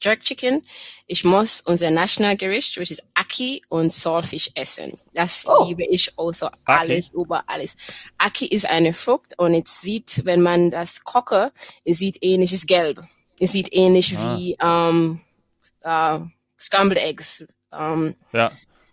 Jerk 0.00 0.22
Chicken. 0.22 0.62
Ich 1.06 1.24
muss 1.24 1.60
unser 1.60 1.90
Nationalgericht, 1.90 2.76
which 2.78 2.90
ist 2.90 3.04
Aki 3.14 3.62
und 3.68 3.92
Saltfish 3.92 4.50
essen. 4.54 4.98
Das 5.14 5.46
oh. 5.46 5.66
liebe 5.66 5.84
ich 5.84 6.12
also 6.16 6.48
alles 6.64 7.10
Aki. 7.10 7.20
über 7.20 7.44
alles. 7.46 7.76
Aki 8.18 8.46
ist 8.46 8.66
eine 8.66 8.92
Frucht 8.92 9.38
und 9.38 9.54
es 9.54 9.80
sieht, 9.80 10.24
wenn 10.24 10.40
man 10.40 10.70
das 10.70 11.04
koche, 11.04 11.52
es 11.84 11.98
sieht 11.98 12.18
ähnlich, 12.22 12.52
es 12.52 12.60
ist 12.60 12.68
gelb. 12.68 13.02
Es 13.38 13.52
sieht 13.52 13.72
ähnlich 13.72 14.16
ah. 14.16 14.36
wie 14.36 14.56
ähm, 14.60 15.20
uh, 15.84 16.26
Scrambled 16.58 17.02
Eggs. 17.02 17.44
Ähm, 17.72 18.16
ja. 18.32 18.50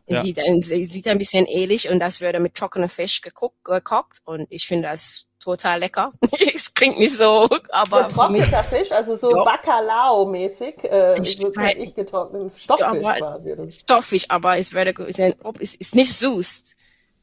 Ja. 0.10 0.22
Sieht 0.22 0.40
ein, 0.40 0.62
sieht 0.62 1.08
ein 1.10 1.18
bisschen 1.18 1.46
ähnlich 1.48 1.90
und 1.90 2.00
das 2.00 2.22
würde 2.22 2.40
mit 2.40 2.56
trockener 2.56 2.88
Fisch 2.88 3.20
gekocht, 3.20 3.62
gekocht 3.66 4.22
und 4.24 4.48
ich 4.50 4.66
finde 4.66 4.88
das 4.88 5.27
total 5.48 5.80
lecker. 5.80 6.12
es 6.56 6.74
klingt 6.74 7.00
nicht 7.00 7.16
so, 7.16 7.48
aber. 7.70 8.04
Getrockneter 8.04 8.64
Fisch, 8.64 8.92
also 8.92 9.16
so 9.16 9.30
Bacalao-mäßig, 9.46 10.84
äh, 10.84 11.22
ich, 11.22 11.40
ich 11.78 11.96
getrocknet, 11.96 12.52
Stockfisch 12.58 13.06
aber, 13.06 13.14
quasi. 13.14 13.56
Stockfisch, 13.72 14.26
aber 14.30 14.58
es 14.58 14.74
wäre, 14.74 14.94
es 15.60 15.76
ist 15.76 15.96
nicht 15.96 16.14
süß. 16.14 16.64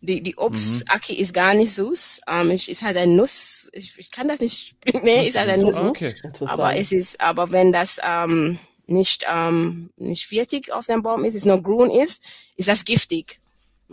Die, 0.00 0.22
die 0.22 0.36
Obstaki 0.36 1.14
mhm. 1.14 1.18
ist 1.18 1.32
gar 1.32 1.54
nicht 1.54 1.74
süß. 1.74 2.20
Ähm, 2.28 2.50
es 2.50 2.68
ist 2.68 2.82
halt 2.82 2.96
ein 2.98 3.16
Nuss. 3.16 3.70
Ich, 3.72 3.98
ich 3.98 4.10
kann 4.10 4.28
das 4.28 4.40
nicht. 4.40 4.76
nee, 5.02 5.26
ist 5.26 5.38
halt 5.38 5.48
ein 5.48 5.60
Nuss. 5.60 5.78
Okay. 5.78 6.14
Aber 6.46 6.76
es 6.76 6.92
ist, 6.92 7.20
aber 7.20 7.52
wenn 7.52 7.72
das 7.72 7.98
ähm, 8.06 8.58
nicht 8.86 9.24
ähm, 9.30 9.90
nicht 9.96 10.26
fertig 10.26 10.72
auf 10.72 10.86
dem 10.86 11.02
Baum 11.02 11.24
ist, 11.24 11.34
es 11.34 11.46
nur 11.46 11.62
grün 11.62 11.90
ist, 11.90 12.22
ist 12.56 12.68
das 12.68 12.84
giftig. 12.84 13.40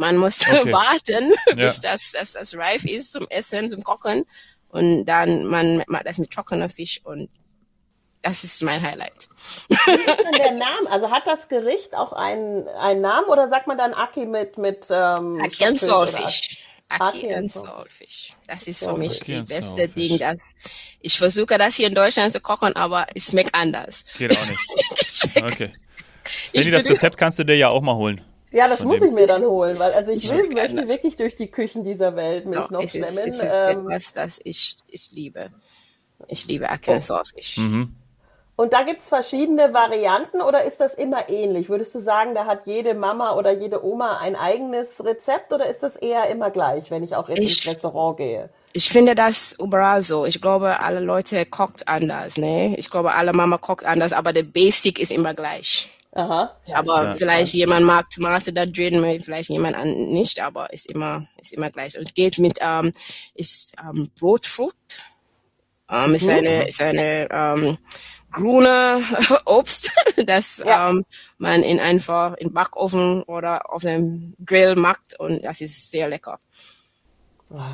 Man 0.01 0.17
muss 0.17 0.41
okay. 0.49 0.71
warten, 0.71 1.31
bis 1.55 1.79
ja. 1.83 1.91
das, 1.91 2.13
das, 2.13 2.31
das 2.31 2.57
reif 2.57 2.85
ist 2.85 3.11
zum 3.11 3.27
Essen, 3.29 3.69
zum 3.69 3.83
Kochen. 3.83 4.25
Und 4.69 5.05
dann 5.05 5.45
man 5.45 5.83
macht 5.85 6.07
das 6.07 6.17
mit 6.17 6.31
trockener 6.31 6.69
Fisch 6.69 7.01
und 7.03 7.29
das 8.23 8.43
ist 8.43 8.63
mein 8.63 8.81
Highlight. 8.81 9.29
Wie 9.67 9.91
ist 9.91 10.07
denn 10.07 10.37
der 10.37 10.51
Name? 10.53 10.89
Also 10.89 11.11
hat 11.11 11.27
das 11.27 11.49
Gericht 11.49 11.93
auch 11.93 12.13
einen, 12.13 12.67
einen 12.67 13.01
Namen 13.01 13.27
oder 13.27 13.47
sagt 13.47 13.67
man 13.67 13.77
dann 13.77 13.93
Aki 13.93 14.25
mit 14.25 14.57
mit 14.57 14.87
ähm, 14.89 15.39
Aki 15.39 15.67
und 15.67 15.79
Saltfish? 15.79 16.63
Aki 16.89 17.47
Soul. 17.47 17.65
Saltfish. 17.65 18.33
Das 18.47 18.65
ist 18.65 18.83
für 18.83 18.97
mich 18.97 19.19
die 19.19 19.35
and 19.35 19.49
beste. 19.49 19.87
Ding, 19.87 20.17
das 20.17 20.55
ich 20.99 21.15
versuche 21.19 21.59
das 21.59 21.75
hier 21.75 21.85
in 21.85 21.95
Deutschland 21.95 22.33
zu 22.33 22.41
kochen, 22.41 22.75
aber 22.75 23.05
es 23.13 23.29
schmeckt 23.29 23.53
anders. 23.53 24.05
Geht 24.17 24.35
auch 24.35 24.47
nicht. 24.47 24.59
Okay. 25.43 25.71
Sandy, 26.47 26.71
das 26.71 26.85
Rezept 26.85 27.17
kannst 27.17 27.37
du 27.37 27.43
dir 27.43 27.55
ja 27.55 27.69
auch 27.69 27.81
mal 27.81 27.95
holen. 27.95 28.19
Ja, 28.51 28.67
das 28.67 28.81
muss 28.83 29.01
ich 29.01 29.13
mir 29.13 29.27
dann 29.27 29.43
holen, 29.45 29.79
weil 29.79 29.93
also 29.93 30.11
ich 30.11 30.29
will, 30.29 30.39
würd 30.43 30.53
möchte 30.53 30.73
gerne. 30.75 30.87
wirklich 30.89 31.15
durch 31.15 31.35
die 31.35 31.47
Küchen 31.49 31.83
dieser 31.85 32.15
Welt 32.17 32.45
mich 32.45 32.59
Ja, 32.59 32.67
noch 32.69 32.83
es 32.83 32.93
ist, 32.95 33.07
schlemmen. 33.13 33.29
es 33.29 33.39
ist 33.39 33.61
ähm, 33.69 33.89
etwas, 33.89 34.13
das 34.13 34.39
ich, 34.43 34.75
ich 34.89 35.11
liebe. 35.11 35.49
Ich 36.27 36.45
liebe 36.47 36.69
and 36.69 37.03
Saltfish. 37.03 37.57
Mhm. 37.57 37.95
und 38.57 38.73
da 38.73 38.83
gibt's 38.83 39.09
verschiedene 39.09 39.73
Varianten 39.73 40.41
oder 40.41 40.63
ist 40.65 40.79
das 40.81 40.93
immer 40.93 41.29
ähnlich? 41.29 41.69
Würdest 41.69 41.95
du 41.95 41.99
sagen, 41.99 42.35
da 42.35 42.45
hat 42.45 42.67
jede 42.67 42.93
Mama 42.93 43.35
oder 43.35 43.51
jede 43.51 43.83
Oma 43.83 44.17
ein 44.17 44.35
eigenes 44.35 45.03
Rezept 45.03 45.51
oder 45.53 45.65
ist 45.67 45.81
das 45.81 45.95
eher 45.95 46.27
immer 46.29 46.51
gleich, 46.51 46.91
wenn 46.91 47.03
ich 47.03 47.15
auch 47.15 47.29
ins 47.29 47.39
Ich- 47.39 47.67
Restaurant 47.67 48.17
gehe? 48.17 48.49
Ich 48.73 48.87
finde 48.89 49.15
das 49.15 49.53
überall 49.59 50.01
so. 50.01 50.25
Ich 50.25 50.41
glaube, 50.41 50.79
alle 50.79 50.99
Leute 51.01 51.45
kocht 51.45 51.87
anders, 51.89 52.37
ne? 52.37 52.73
Ich 52.77 52.89
glaube, 52.89 53.13
alle 53.13 53.33
Mama 53.33 53.57
kocht 53.57 53.83
anders, 53.83 54.13
aber 54.13 54.31
der 54.31 54.43
Basic 54.43 54.97
ist 54.99 55.11
immer 55.11 55.33
gleich. 55.33 55.89
Aha. 56.13 56.57
Aber 56.73 57.05
Ja. 57.05 57.11
vielleicht 57.11 57.53
jemand 57.53 57.85
mag 57.85 58.09
Tomate 58.09 58.51
da 58.53 58.65
drin, 58.65 59.21
vielleicht 59.23 59.49
jemand 59.49 59.75
an 59.77 59.89
nicht, 60.11 60.41
aber 60.41 60.71
ist 60.73 60.87
immer 60.91 61.25
ist 61.37 61.53
immer 61.53 61.69
gleich. 61.71 61.97
Und 61.97 62.05
es 62.07 62.13
geht 62.13 62.37
mit 62.39 62.57
ähm, 62.61 62.91
ist 63.33 63.73
ähm, 63.81 64.11
Brotfrucht. 64.19 65.03
Ähm, 65.89 66.15
ist 66.15 66.29
eine 66.29 66.67
ist 66.67 66.81
eine 66.81 67.27
ähm, 67.31 67.77
grüne 68.31 69.03
Obst, 69.45 69.91
das 70.25 70.61
Ja. 70.65 70.89
ähm, 70.89 71.05
man 71.37 71.63
in 71.63 71.79
einfach 71.79 72.35
in 72.37 72.53
Backofen 72.53 73.23
oder 73.23 73.71
auf 73.71 73.83
dem 73.83 74.35
Grill 74.45 74.75
macht 74.75 75.19
und 75.19 75.43
das 75.43 75.61
ist 75.61 75.91
sehr 75.91 76.09
lecker. 76.09 76.39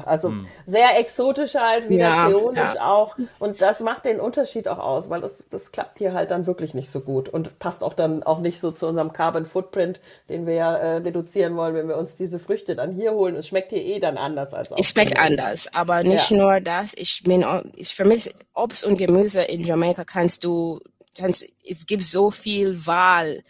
Also 0.06 0.34
sehr 0.66 1.00
exotisch 1.00 1.56
halt, 1.56 1.90
wieder 1.90 2.06
Ja, 2.10 2.28
kreolisch 2.30 2.74
ja. 2.76 2.86
auch. 2.92 3.16
Und 3.40 3.62
das 3.62 3.80
macht 3.80 4.06
den 4.06 4.20
Unterschied 4.20 4.68
auch 4.68 4.80
aus, 4.80 5.10
weil 5.10 5.22
das, 5.22 5.44
das 5.52 5.72
klappt 5.72 6.00
hier 6.00 6.14
halt 6.14 6.32
dann 6.32 6.48
wirklich 6.48 6.74
nicht 6.74 6.90
so 6.90 7.02
gut 7.02 7.30
und 7.30 7.60
passt 7.60 7.84
auch 7.84 7.94
dann 7.94 8.24
auch 8.24 8.40
nicht 8.40 8.60
so 8.60 8.72
zu 8.72 8.88
unserem 8.88 9.14
Carbon 9.14 9.46
Footprint, 9.46 10.00
den 10.30 10.46
wir 10.48 10.54
ja 10.56 10.76
äh, 10.76 10.98
reduzieren 10.98 11.56
wollen, 11.56 11.76
wenn 11.76 11.88
wir 11.88 11.98
uns 11.98 12.16
diese 12.16 12.40
Früchte 12.40 12.76
dann 12.76 12.92
hier 12.92 13.12
holen. 13.14 13.36
Es 13.36 13.48
schmeckt 13.48 13.72
hier 13.72 13.84
eh 13.84 14.00
dann 14.00 14.18
anders 14.18 14.54
als 14.54 14.72
auch. 14.72 14.78
Es 14.80 14.90
schmeckt 14.90 15.18
anders, 15.20 15.68
aber 15.74 16.04
nicht 16.04 16.32
Ja. 16.32 16.38
nur 16.38 16.60
das. 16.62 16.94
Ich 16.96 17.24
bin, 17.24 17.46
ich 17.76 17.94
für 17.96 18.06
mich 18.06 18.34
Obst 18.54 18.86
und 18.86 18.98
Gemüse 18.98 19.42
in 19.44 19.64
Jamaika 19.64 20.06
kannst 20.06 20.44
du, 20.44 20.80
kannst, 21.18 21.48
es 21.68 21.86
gibt 21.86 22.04
so 22.04 22.32
viel 22.32 22.86
Wahl 22.88 23.44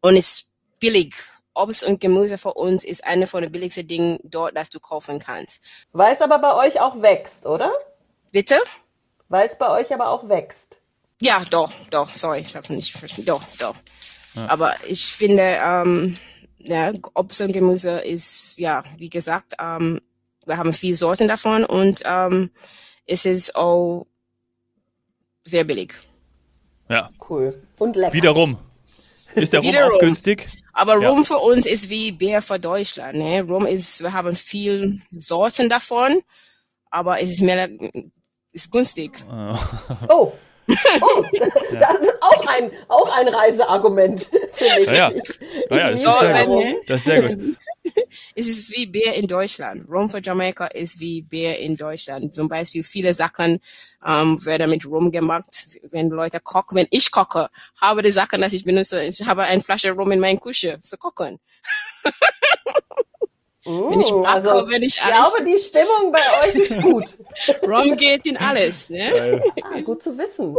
und 0.00 0.16
es 0.16 0.32
ist 0.32 0.48
billig. 0.80 1.14
Obst 1.54 1.84
und 1.84 2.00
Gemüse 2.00 2.38
für 2.38 2.54
uns 2.54 2.84
ist 2.84 3.04
eine 3.04 3.26
von 3.26 3.42
den 3.42 3.52
billigsten 3.52 3.86
Dingen 3.86 4.18
dort, 4.22 4.56
dass 4.56 4.70
du 4.70 4.80
kaufen 4.80 5.18
kannst. 5.18 5.60
Weil 5.92 6.14
es 6.14 6.20
aber 6.20 6.38
bei 6.38 6.54
euch 6.54 6.80
auch 6.80 7.02
wächst, 7.02 7.46
oder? 7.46 7.70
Bitte? 8.30 8.56
Weil 9.28 9.48
es 9.48 9.58
bei 9.58 9.68
euch 9.70 9.92
aber 9.92 10.10
auch 10.10 10.28
wächst. 10.28 10.80
Ja, 11.20 11.42
doch, 11.50 11.72
doch. 11.90 12.14
Sorry, 12.14 12.40
ich 12.40 12.56
habe 12.56 12.72
nicht 12.72 12.96
verstanden. 12.96 13.26
Doch, 13.26 13.42
doch. 13.58 13.76
Aber 14.48 14.74
ich 14.86 15.12
finde, 15.12 15.58
ähm, 15.62 16.16
ja, 16.58 16.92
Obst 17.14 17.40
und 17.42 17.52
Gemüse 17.52 17.98
ist, 17.98 18.58
ja, 18.58 18.82
wie 18.96 19.10
gesagt, 19.10 19.52
ähm, 19.60 20.00
wir 20.46 20.56
haben 20.56 20.72
viel 20.72 20.96
Sorten 20.96 21.28
davon 21.28 21.64
und 21.64 22.02
ähm, 22.04 22.50
es 23.06 23.24
ist 23.24 23.54
auch 23.54 24.06
sehr 25.44 25.64
billig. 25.64 25.94
Ja. 26.88 27.08
Cool. 27.28 27.60
Und 27.78 27.96
lecker. 27.96 28.12
Wiederum. 28.12 28.58
Ist 29.34 29.52
der 29.52 29.60
Rum 29.60 29.74
auch 29.74 29.98
günstig? 29.98 30.48
Aber 30.72 31.00
Ja. 31.00 31.10
Rum 31.10 31.24
für 31.24 31.38
uns 31.38 31.66
ist 31.66 31.90
wie 31.90 32.12
Bier 32.12 32.40
für 32.42 32.58
Deutschland. 32.58 33.18
Ne? 33.18 33.42
Rum 33.42 33.66
ist, 33.66 34.02
wir 34.02 34.12
haben 34.12 34.34
viel 34.34 35.00
Sorten 35.10 35.68
davon, 35.68 36.22
aber 36.90 37.20
es 37.22 37.30
ist 37.30 37.42
mehr, 37.42 37.68
ist 38.52 38.72
günstig. 38.72 39.12
Oh. 40.08 40.32
Oh, 41.00 41.24
das 41.72 42.00
ist 42.00 42.22
auch 42.22 42.46
ein, 42.46 42.70
auch 42.88 43.16
ein 43.16 43.28
Reiseargument, 43.28 44.22
finde 44.52 44.80
ich. 44.80 44.86
Ja, 44.86 44.94
ja. 44.94 45.12
Ja, 45.70 45.76
ja, 45.76 45.90
das 45.90 46.02
ist 46.02 46.20
sehr 46.20 46.46
gut. 46.46 46.64
Das 46.86 46.96
ist 46.98 47.04
sehr 47.04 47.22
gut. 47.22 47.56
Es 48.34 48.46
ist 48.46 48.76
wie 48.76 48.86
Bier 48.86 49.14
in 49.14 49.26
Deutschland. 49.26 49.88
Rum 49.90 50.08
für 50.08 50.22
Jamaika 50.22 50.66
ist 50.66 51.00
wie 51.00 51.22
Bier 51.22 51.58
in 51.58 51.76
Deutschland. 51.76 52.34
Zum 52.34 52.48
Beispiel 52.48 52.82
viele 52.82 53.12
Sachen 53.12 53.60
ähm, 54.06 54.44
werden 54.44 54.70
mit 54.70 54.86
Rum 54.86 55.10
gemacht, 55.10 55.78
wenn 55.90 56.08
Leute 56.08 56.40
kochen. 56.40 56.76
Wenn 56.76 56.86
ich 56.90 57.10
koche, 57.10 57.50
habe 57.80 58.02
die 58.02 58.10
Sachen, 58.10 58.40
dass 58.40 58.52
ich 58.52 58.64
benutze, 58.64 59.02
ich 59.02 59.26
habe 59.26 59.42
eine 59.42 59.62
Flasche 59.62 59.92
Rum 59.92 60.12
in 60.12 60.20
meiner 60.20 60.40
Küche 60.40 60.80
zu 60.80 60.96
kochen. 60.96 61.40
Wenn 63.64 64.00
ich 64.00 64.12
Mm, 64.12 64.22
backe, 64.22 64.28
also, 64.50 64.70
wenn 64.70 64.82
ich 64.82 64.96
ich 64.96 65.02
alles- 65.02 65.32
glaube, 65.34 65.44
die 65.50 65.58
Stimmung 65.58 66.12
bei 66.12 66.20
euch 66.48 66.54
ist 66.54 66.82
gut. 66.82 67.04
Rum 67.62 67.96
geht 67.96 68.26
in 68.26 68.36
alles. 68.36 68.90
Ne? 68.90 69.40
Ah, 69.62 69.80
gut 69.84 70.02
zu 70.02 70.16
wissen. 70.18 70.56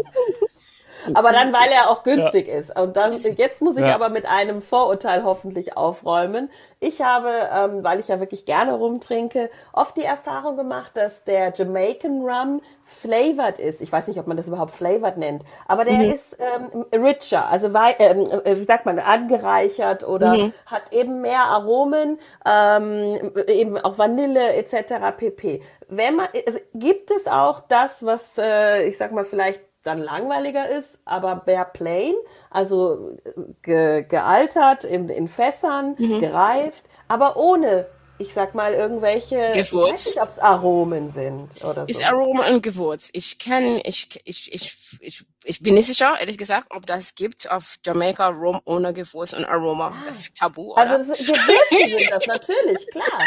Aber 1.14 1.32
dann, 1.32 1.54
weil 1.54 1.72
er 1.72 1.90
auch 1.90 2.04
günstig 2.04 2.48
ist. 2.48 2.78
Und 2.80 2.96
dann, 2.96 3.12
jetzt 3.12 3.62
muss 3.62 3.76
ich 3.78 3.86
Ja. 3.86 3.96
aber 3.96 4.10
mit 4.10 4.26
einem 4.26 4.62
Vorurteil 4.62 5.24
hoffentlich 5.24 5.78
aufräumen. 5.78 6.50
Ich 6.80 7.02
habe, 7.02 7.30
ähm, 7.54 7.84
weil 7.84 8.00
ich 8.00 8.10
ja 8.10 8.20
wirklich 8.20 8.46
gerne 8.46 8.74
rumtrinke, 8.74 9.50
oft 9.72 9.96
die 9.96 10.04
Erfahrung 10.04 10.58
gemacht, 10.58 10.92
dass 10.96 11.24
der 11.24 11.54
Jamaican 11.56 12.22
Rum 12.22 12.62
flavored 12.84 13.60
ist. 13.60 13.82
Ich 13.82 13.92
weiß 13.92 14.08
nicht, 14.08 14.20
ob 14.20 14.28
man 14.28 14.38
das 14.38 14.48
überhaupt 14.48 14.72
flavored 14.72 15.18
nennt, 15.18 15.44
aber 15.68 15.86
der 15.86 16.14
ist 16.14 16.38
ähm, 16.40 16.86
richer, 16.94 17.50
also 17.50 17.68
ähm, 18.00 18.24
äh, 18.44 18.58
wie 18.58 18.64
sagt 18.64 18.86
man, 18.86 19.00
angereichert 19.00 20.06
oder 20.08 20.34
hat 20.66 20.92
eben 20.92 21.22
mehr 21.22 21.46
Aromen, 21.46 22.20
ähm, 22.46 23.32
eben 23.48 23.78
auch 23.78 23.98
Vanille 23.98 24.54
etc. 24.54 25.16
pp. 25.16 25.62
Wenn 25.88 26.16
man, 26.16 26.28
also 26.46 26.60
gibt 26.74 27.12
es 27.12 27.28
auch 27.28 27.62
das, 27.62 28.06
was 28.06 28.38
äh, 28.38 28.84
ich 28.84 28.98
sag 28.98 29.12
mal 29.12 29.24
vielleicht 29.24 29.62
dann 29.84 30.00
langweiliger 30.00 30.70
ist, 30.70 31.02
aber 31.06 31.44
mehr 31.46 31.66
plain, 31.66 32.14
also 32.50 33.18
ge, 33.62 34.04
gealtert 34.04 34.84
in, 34.86 35.10
in 35.10 35.28
Fässern, 35.28 35.96
gereift, 35.98 36.86
aber 37.08 37.36
ohne, 37.38 37.88
ich 38.18 38.34
sag 38.34 38.56
mal, 38.56 38.74
irgendwelche, 38.74 39.52
ich 39.56 39.70
Gewürz. 39.70 39.92
weiß 39.94 40.06
nicht, 40.06 40.22
ob 40.22 40.30
es 40.30 40.40
Aromen 40.40 41.10
sind 41.10 41.64
oder 41.64 41.86
so. 41.86 41.92
Ist 41.92 42.04
Aroma 42.04 42.48
und 42.48 42.62
Gewürz. 42.62 43.10
Ich 43.14 43.40
kenne, 43.40 43.82
ich, 43.86 44.22
ich, 44.24 44.54
ich, 44.54 44.78
ich, 45.02 45.26
ich 45.44 45.60
bin 45.62 45.74
nicht 45.74 45.88
sicher, 45.88 46.16
ehrlich 46.20 46.38
gesagt, 46.38 46.68
ob 46.70 46.86
das 46.86 47.16
gibt 47.16 47.52
auf 47.52 47.78
Jamaika 47.86 48.30
Rum 48.30 48.62
ohne 48.66 48.94
Gewürz 48.94 49.34
und 49.34 49.46
Aroma. 49.46 49.94
Das 50.08 50.20
ist 50.20 50.38
tabu, 50.38 50.72
oder? 50.74 50.92
Also 50.92 51.12
das, 51.12 51.20
Gewürze 51.20 51.98
sind 51.98 52.12
das, 52.12 52.28
natürlich, 52.28 52.88
klar. 52.92 53.26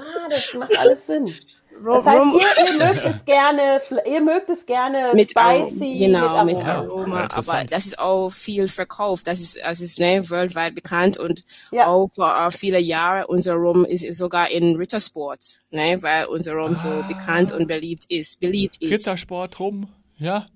Ah, 0.00 0.28
das 0.28 0.52
macht 0.54 0.78
alles 0.78 1.06
Sinn. 1.06 1.32
Rum, 1.76 1.94
Das 1.94 2.06
heißt, 2.06 2.24
ihr, 2.34 2.66
ihr 2.72 2.78
mögt 2.94 3.04
es 3.04 3.24
gerne, 3.24 3.80
ihr 4.06 4.20
mögt 4.20 4.50
es 4.50 4.64
gerne 4.66 5.10
mit 5.14 5.30
spicy, 5.30 5.96
genau, 5.98 6.44
mit 6.44 6.56
mit 6.56 6.64
Aroma. 6.66 6.92
Aroma, 6.94 7.20
Ja, 7.22 7.28
aber 7.32 7.64
das 7.64 7.86
ist 7.86 7.98
auch 7.98 8.30
viel 8.30 8.68
verkauft. 8.68 9.26
Das 9.26 9.40
ist, 9.40 9.58
das 9.62 9.80
ist 9.80 9.98
ne, 9.98 10.28
weltweit 10.30 10.74
bekannt 10.74 11.18
und 11.18 11.44
Ja. 11.72 11.86
auch 11.88 12.08
vor 12.14 12.34
äh, 12.36 12.50
viele 12.52 12.78
Jahre 12.78 13.26
unser 13.26 13.54
Rum 13.54 13.84
ist, 13.84 14.04
ist 14.04 14.18
sogar 14.18 14.50
in 14.50 14.76
Rittersport, 14.76 15.62
ne, 15.70 15.98
weil 16.02 16.26
unser 16.26 16.52
Rum 16.54 16.76
so 16.76 16.88
Ah. 16.88 17.02
bekannt 17.08 17.52
und 17.52 17.66
beliebt 17.66 18.04
ist, 18.08 18.40
beliebt 18.40 18.76
ist. 18.80 18.90
Rittersport 18.90 19.58
rum. 19.60 19.88
Ja. 20.18 20.46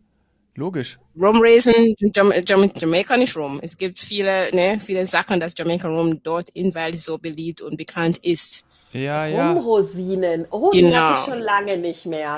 Logisch. 0.54 0.98
Rum 1.20 1.38
Raisin, 1.40 1.94
Jam 2.14 2.32
Jam 2.44 2.68
Jamaica 2.75 3.16
nicht 3.16 3.37
Rum. 3.37 3.60
Es 3.62 3.76
gibt 3.76 3.98
viele, 4.00 4.50
ne, 4.52 4.80
viele 4.84 5.06
Sachen, 5.06 5.38
dass 5.38 5.54
Jamaica 5.56 5.87
Rum 5.88 6.20
dort 6.22 6.50
in 6.50 6.75
weil 6.75 6.94
es 6.94 7.04
so 7.04 7.16
beliebt 7.18 7.60
und 7.62 7.76
bekannt 7.76 8.18
ist. 8.22 8.64
Ja, 8.92 9.26
ja. 9.26 9.52
Rumrosinen. 9.52 10.47
Oh, 10.50 10.71
die 10.71 10.80
Genau. 10.80 10.97
habe 10.97 11.18
ich 11.21 11.35
schon 11.35 11.42
lange 11.42 11.76
nicht 11.76 12.07
mehr. 12.07 12.37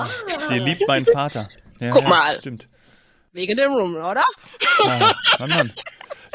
Die 0.50 0.58
liebt 0.58 0.82
mein 0.88 1.04
Vater. 1.06 1.48
Ja, 1.80 1.90
Guck 1.90 2.02
ja, 2.02 2.08
mal. 2.08 2.38
Stimmt. 2.38 2.68
Wegen 3.32 3.56
dem 3.56 3.72
Rum, 3.72 3.94
oder? 3.94 4.24
Ah, 4.84 5.12
Mann, 5.38 5.50
Mann. 5.50 5.72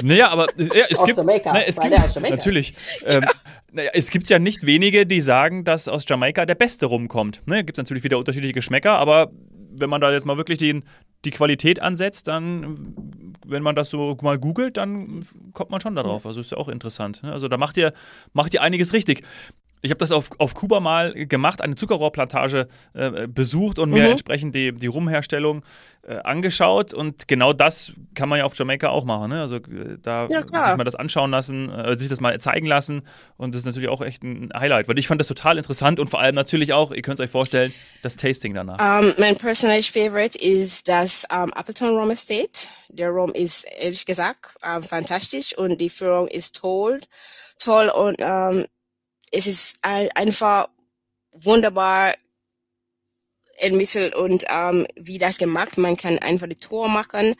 Naja, 0.01 0.29
aber 0.29 0.47
ja, 0.57 0.85
es 0.89 0.99
Aus 0.99 1.05
gibt, 1.05 1.17
Jamaika, 1.17 1.51
na, 1.53 1.61
es 1.63 1.79
gibt 1.79 2.29
natürlich. 2.29 2.73
Ähm, 3.05 3.25
naja, 3.71 3.89
es 3.93 4.09
gibt 4.09 4.29
ja 4.29 4.39
nicht 4.39 4.65
wenige, 4.65 5.05
die 5.05 5.21
sagen, 5.21 5.63
dass 5.65 5.87
aus 5.87 6.05
Jamaika 6.07 6.45
der 6.45 6.55
Beste 6.55 6.85
rumkommt. 6.85 7.41
Ne, 7.45 7.63
gibt 7.63 7.77
es 7.77 7.83
natürlich 7.83 8.03
wieder 8.03 8.17
unterschiedliche 8.17 8.53
Geschmäcker, 8.53 8.97
aber 8.97 9.31
wenn 9.71 9.89
man 9.89 10.01
da 10.01 10.11
jetzt 10.11 10.25
mal 10.25 10.37
wirklich 10.37 10.59
den, 10.59 10.83
die 11.25 11.31
Qualität 11.31 11.81
ansetzt, 11.81 12.27
dann, 12.27 13.26
wenn 13.49 13.63
man 13.63 13.75
das 13.75 13.89
so 13.89 14.17
mal 14.21 14.37
googelt, 14.37 14.77
dann 14.77 15.25
kommt 15.53 15.71
man 15.71 15.81
schon 15.81 15.95
darauf. 15.95 16.25
Also 16.25 16.41
ist 16.41 16.51
ja 16.51 16.57
auch 16.57 16.67
interessant. 16.67 17.23
Ne? 17.23 17.31
Also 17.31 17.47
da 17.47 17.57
macht 17.57 17.77
ihr, 17.77 17.93
macht 18.33 18.53
ihr 18.53 18.61
einiges 18.61 18.93
richtig. 18.93 19.23
Ich 19.81 19.91
habe 19.91 19.99
das 19.99 20.11
auf, 20.11 20.29
auf 20.39 20.53
Kuba 20.53 20.79
mal 20.79 21.13
gemacht, 21.13 21.61
eine 21.61 21.75
Zuckerrohrplantage 21.75 22.67
äh, 22.93 23.27
besucht 23.27 23.77
und 23.79 23.91
mir 23.91 24.03
Mhm. 24.05 24.11
entsprechend 24.11 24.55
die, 24.55 24.71
die 24.73 24.87
Rumherstellung 24.87 25.63
äh, 26.07 26.15
angeschaut. 26.17 26.93
Und 26.93 27.27
genau 27.27 27.53
das 27.53 27.93
kann 28.15 28.27
man 28.29 28.39
ja 28.39 28.45
auf 28.45 28.55
Jamaika 28.57 28.89
auch 28.89 29.03
machen. 29.05 29.29
Ne? 29.29 29.41
Also 29.41 29.57
äh, 29.57 29.97
da 30.01 30.27
Ja, 30.29 30.41
sich 30.41 30.51
mal 30.51 30.83
das 30.83 30.95
anschauen 30.95 31.29
lassen, 31.31 31.69
äh, 31.69 31.95
sich 31.97 32.09
das 32.09 32.21
mal 32.21 32.39
zeigen 32.39 32.65
lassen. 32.65 33.03
Und 33.37 33.53
das 33.53 33.59
ist 33.59 33.65
natürlich 33.65 33.89
auch 33.89 34.01
echt 34.01 34.23
ein 34.23 34.49
Highlight, 34.57 34.87
weil 34.87 34.97
ich 34.97 35.07
fand 35.07 35.21
das 35.21 35.27
total 35.27 35.57
interessant 35.57 35.99
und 35.99 36.09
vor 36.09 36.21
allem 36.21 36.35
natürlich 36.35 36.73
auch, 36.73 36.91
ihr 36.91 37.01
könnt 37.01 37.19
es 37.19 37.23
euch 37.25 37.31
vorstellen, 37.31 37.71
das 38.01 38.15
Tasting 38.15 38.53
danach. 38.53 38.79
Um, 39.01 39.13
mein 39.17 39.35
personal 39.37 39.83
favorite 39.83 40.37
ist 40.39 40.87
das 40.87 41.25
um, 41.31 41.53
Appleton 41.53 41.89
Rum 41.89 42.09
Estate. 42.09 42.67
Der 42.89 43.09
Rum 43.09 43.31
ist 43.33 43.65
ehrlich 43.79 44.05
gesagt 44.05 44.55
um, 44.65 44.83
fantastisch 44.83 45.55
und 45.57 45.79
die 45.79 45.89
Führung 45.89 46.27
ist 46.27 46.55
toll, 46.55 46.99
toll 47.59 47.89
und 47.89 48.21
um, 48.21 48.65
es 49.31 49.47
ist 49.47 49.79
ein, 49.81 50.09
einfach 50.11 50.69
wunderbar 51.33 52.15
ermittelt 53.57 54.15
und 54.15 54.45
ähm, 54.49 54.87
wie 54.95 55.17
das 55.17 55.37
gemacht. 55.37 55.77
Man 55.77 55.97
kann 55.97 56.19
einfach 56.19 56.47
die 56.47 56.55
Tour 56.55 56.87
machen 56.89 57.35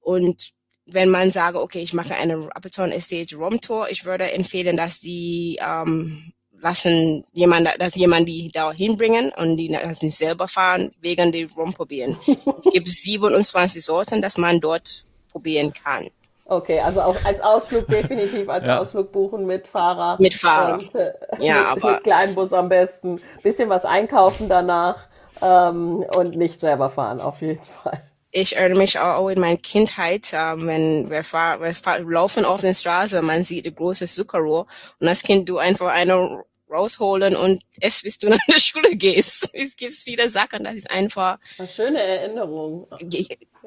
und 0.00 0.52
wenn 0.86 1.08
man 1.08 1.30
sage, 1.30 1.60
okay, 1.60 1.80
ich 1.80 1.94
mache 1.94 2.14
eine 2.14 2.48
Appleton 2.54 2.92
Estate 2.92 3.36
Rom 3.36 3.60
Tour, 3.60 3.90
ich 3.90 4.04
würde 4.04 4.32
empfehlen, 4.32 4.76
dass 4.76 5.00
die 5.00 5.58
ähm, 5.60 6.32
lassen 6.60 7.24
jemand, 7.32 7.68
dass 7.78 7.94
jemand 7.94 8.28
die 8.28 8.50
da 8.52 8.72
hinbringen 8.72 9.32
und 9.36 9.56
die 9.56 9.68
nicht 9.68 10.16
selber 10.16 10.48
fahren, 10.48 10.90
wegen 11.00 11.32
die 11.32 11.44
rumprobieren. 11.44 12.18
es 12.26 12.72
gibt 12.72 12.88
27 13.06 13.84
Sorten, 13.84 14.22
dass 14.22 14.38
man 14.38 14.60
dort 14.60 15.06
probieren 15.30 15.72
kann. 15.72 16.08
Okay, 16.46 16.80
also 16.80 17.00
auch 17.00 17.16
als 17.24 17.40
Ausflug 17.40 17.86
definitiv 17.88 18.48
als 18.48 18.66
ja. 18.66 18.78
Ausflug 18.78 19.12
buchen 19.12 19.46
mit 19.46 19.66
Fahrer. 19.66 20.16
Mit 20.18 20.34
Fahrer. 20.34 20.74
Und, 20.74 20.94
äh, 20.94 21.12
ja, 21.40 21.64
aber 21.72 21.92
mit 21.92 22.04
Kleinbus 22.04 22.52
am 22.52 22.68
besten. 22.68 23.20
Bisschen 23.42 23.68
was 23.68 23.84
einkaufen 23.84 24.48
danach 24.48 25.06
ähm, 25.42 26.04
und 26.16 26.36
nicht 26.36 26.60
selber 26.60 26.88
fahren, 26.88 27.20
auf 27.20 27.40
jeden 27.40 27.64
Fall. 27.64 28.02
Ich 28.30 28.56
erinnere 28.56 28.78
mich 28.78 28.98
auch 28.98 29.28
in 29.28 29.38
meiner 29.38 29.58
Kindheit, 29.58 30.32
ähm, 30.32 30.66
wenn 30.66 31.08
wir, 31.08 31.22
fahr, 31.22 31.60
wir 31.60 31.74
fahr, 31.74 32.00
laufen 32.00 32.44
auf 32.44 32.62
der 32.62 32.74
Straße, 32.74 33.22
man 33.22 33.44
sieht 33.44 33.64
ein 33.64 33.74
großes 33.74 34.14
Zuckerrohr 34.14 34.66
und 34.98 35.08
als 35.08 35.22
Kind 35.22 35.48
du 35.48 35.58
einfach 35.58 35.86
eine 35.86 36.42
rausholen 36.74 37.36
und 37.36 37.62
es 37.80 38.02
bis 38.02 38.18
du 38.18 38.28
nach 38.30 38.44
der 38.48 38.60
Schule 38.60 38.96
gehst. 38.96 39.48
Es 39.52 39.76
gibt 39.76 39.94
viele 39.94 40.28
Sachen, 40.28 40.64
das 40.64 40.74
ist 40.74 40.90
einfach. 40.90 41.38
Eine 41.58 41.68
schöne 41.68 42.02
Erinnerung. 42.02 42.86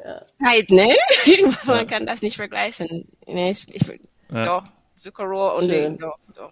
Ja. 0.03 0.21
Zeit, 0.21 0.69
ne? 0.69 0.93
Man 1.65 1.77
ja. 1.77 1.85
kann 1.85 2.05
das 2.05 2.21
nicht 2.21 2.35
vergleichen. 2.35 3.07
Ne, 3.25 3.51
ich, 3.51 3.65
ich, 3.73 3.87
ja. 4.31 4.43
Doch, 4.43 4.63
Zuckerrohr 4.95 5.55
und 5.55 5.69
Schön. 5.69 5.97
doch, 5.97 6.17
doch. 6.35 6.51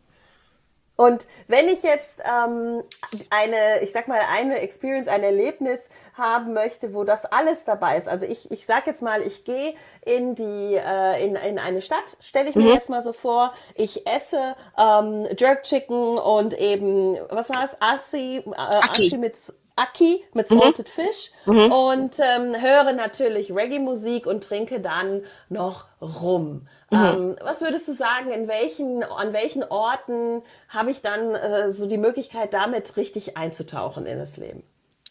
Und 0.96 1.28
wenn 1.48 1.68
ich 1.68 1.84
jetzt 1.84 2.22
ähm, 2.24 2.84
eine, 3.30 3.82
ich 3.82 3.92
sag 3.92 4.08
mal, 4.08 4.22
eine 4.32 4.60
Experience, 4.60 5.08
ein 5.08 5.24
Erlebnis 5.24 5.90
haben 6.14 6.54
möchte, 6.54 6.94
wo 6.94 7.04
das 7.04 7.26
alles 7.26 7.66
dabei 7.66 7.98
ist. 7.98 8.08
Also 8.08 8.26
ich, 8.26 8.50
ich 8.50 8.66
sag 8.66 8.88
jetzt 8.88 9.02
mal, 9.02 9.22
ich 9.22 9.44
gehe 9.44 9.76
in 10.06 10.36
die 10.36 10.76
äh, 10.76 11.24
in, 11.24 11.36
in 11.36 11.60
eine 11.60 11.82
Stadt, 11.82 12.06
stelle 12.22 12.50
ich 12.50 12.56
mir 12.56 12.64
mhm. 12.64 12.74
jetzt 12.74 12.90
mal 12.90 13.04
so 13.04 13.12
vor, 13.12 13.54
ich 13.76 14.08
esse 14.08 14.56
ähm, 14.78 15.28
Jerk 15.38 15.64
Chicken 15.64 16.18
und 16.18 16.58
eben, 16.58 17.18
was 17.30 17.50
war 17.50 17.66
es, 17.66 17.76
Assi, 17.82 18.44
äh, 18.46 18.52
Aki 18.56 19.18
mit 19.18 19.36
Aki 19.76 20.24
mit 20.34 20.50
mhm. 20.50 20.60
Salted 20.60 20.88
mhm. 20.88 20.92
Fish 20.92 21.32
mhm. 21.46 21.72
und 21.72 22.20
ähm, 22.20 22.62
höre 22.62 22.94
natürlich 22.94 23.54
Reggae-Musik 23.54 24.26
und 24.26 24.44
trinke 24.44 24.80
dann 24.80 25.24
noch 25.50 25.88
Rum. 26.02 26.68
Mhm. 26.96 27.06
Ähm, 27.06 27.36
was 27.42 27.62
würdest 27.62 27.88
du 27.88 27.94
sagen, 27.94 28.32
in 28.32 28.48
welchen, 28.48 29.04
an 29.04 29.34
welchen 29.34 29.64
Orten 29.64 30.42
habe 30.70 30.92
ich 30.92 31.02
dann 31.02 31.36
äh, 31.36 31.74
so 31.74 31.88
die 31.88 31.98
Möglichkeit, 31.98 32.54
damit 32.54 32.98
richtig 32.98 33.38
einzutauchen 33.38 34.06
in 34.06 34.20
das 34.20 34.38
Leben? 34.38 34.64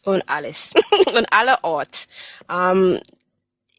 Und 0.04 0.22
alles. 0.28 0.74
und 1.14 1.26
alle 1.30 1.62
Ort. 1.62 2.06
Ähm, 2.50 3.00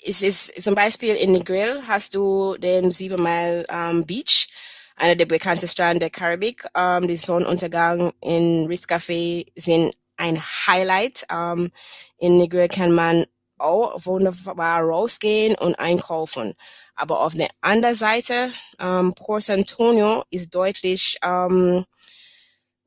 es 0.08 0.22
ist 0.22 0.62
zum 0.62 0.76
Beispiel 0.76 1.16
in 1.16 1.32
Negril 1.32 1.82
hast 1.88 2.16
du 2.16 2.56
den 2.58 2.92
Sieben 2.92 3.22
Mile 3.22 3.66
ähm, 3.70 4.06
Beach, 4.06 4.48
einer 4.96 5.16
der 5.16 5.26
bekanntesten 5.26 5.70
Strände 5.70 6.00
der 6.00 6.10
Karibik. 6.10 6.66
Ähm, 6.76 7.08
die 7.08 7.18
Sonnenuntergang 7.18 8.14
in 8.22 8.68
Ritz 8.68 8.86
Café 8.86 9.48
sind 9.56 9.96
ein 10.18 10.42
Highlight. 10.68 11.26
Ähm, 11.32 11.72
in 12.18 12.38
Negril 12.38 12.68
kann 12.68 12.92
man 12.92 13.26
auch 13.58 14.06
wunderbar 14.06 14.82
rausgehen 14.82 15.56
und 15.56 15.76
einkaufen. 15.76 16.54
Aber 16.96 17.22
auf 17.22 17.36
der 17.36 17.50
anderen 17.62 17.96
Seite, 17.96 18.52
ähm, 18.80 19.14
Port 19.14 19.50
Antonio 19.50 20.24
ist 20.30 20.54
deutlich 20.56 21.18
ähm, 21.22 21.86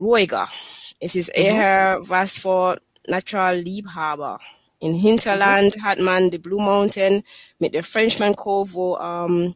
ruhiger. 0.01 0.49
Es 0.99 1.15
ist 1.15 1.29
mhm. 1.37 1.45
eher 1.45 1.99
mhm. 2.01 2.09
was 2.09 2.39
für 2.39 2.81
Natural 3.07 3.59
Liebhaber. 3.59 4.39
In 4.81 4.95
Hinterland 4.95 5.77
mhm. 5.77 5.85
hat 5.85 5.99
man 5.99 6.31
die 6.31 6.39
Blue 6.39 6.63
Mountain 6.63 7.23
mit 7.59 7.75
der 7.75 7.85
Frenchman 7.85 8.35
Cove, 8.35 8.73
wo 8.73 8.97
ähm, 8.97 9.55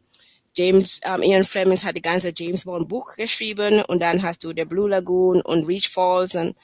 James, 0.55 1.01
ähm, 1.03 1.23
Ian 1.23 1.45
Fleming 1.45 1.81
hat 1.81 1.97
die 1.97 2.01
ganze 2.01 2.31
James 2.35 2.65
Bond 2.65 2.87
Buch 2.87 3.15
geschrieben 3.15 3.81
und 3.87 4.01
dann 4.01 4.21
hast 4.21 4.43
du 4.43 4.53
der 4.53 4.65
Blue 4.65 4.89
Lagoon 4.89 5.41
und 5.41 5.67
Reach 5.67 5.89
Falls 5.89 6.35
und 6.35 6.55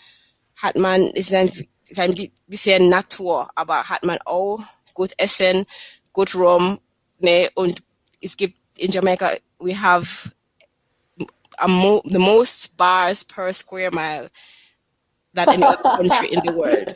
hat 0.56 0.76
man, 0.76 1.02
ist 1.02 1.34
ein, 1.34 1.52
ist 1.88 2.00
ein 2.00 2.14
bisschen 2.46 2.90
Natur, 2.90 3.50
aber 3.56 3.86
hat 3.86 4.04
man 4.04 4.20
auch 4.26 4.60
gut 4.94 5.14
Essen, 5.18 5.66
gut 6.14 6.36
Rum, 6.36 6.80
ne, 7.20 7.50
und 7.56 7.84
es 8.22 8.38
gibt 8.38 8.58
in 8.78 8.92
Jamaica, 8.92 9.38
we 9.60 9.74
have 9.74 10.32
mo 11.68 12.02
the 12.06 12.20
most 12.20 12.78
bars 12.78 13.24
per 13.24 13.52
square 13.54 13.92
mile 13.92 14.30
that 15.34 15.48
any 15.50 15.64
other 15.64 15.82
country 15.98 16.30
in 16.30 16.42
the 16.44 16.54
world. 16.54 16.96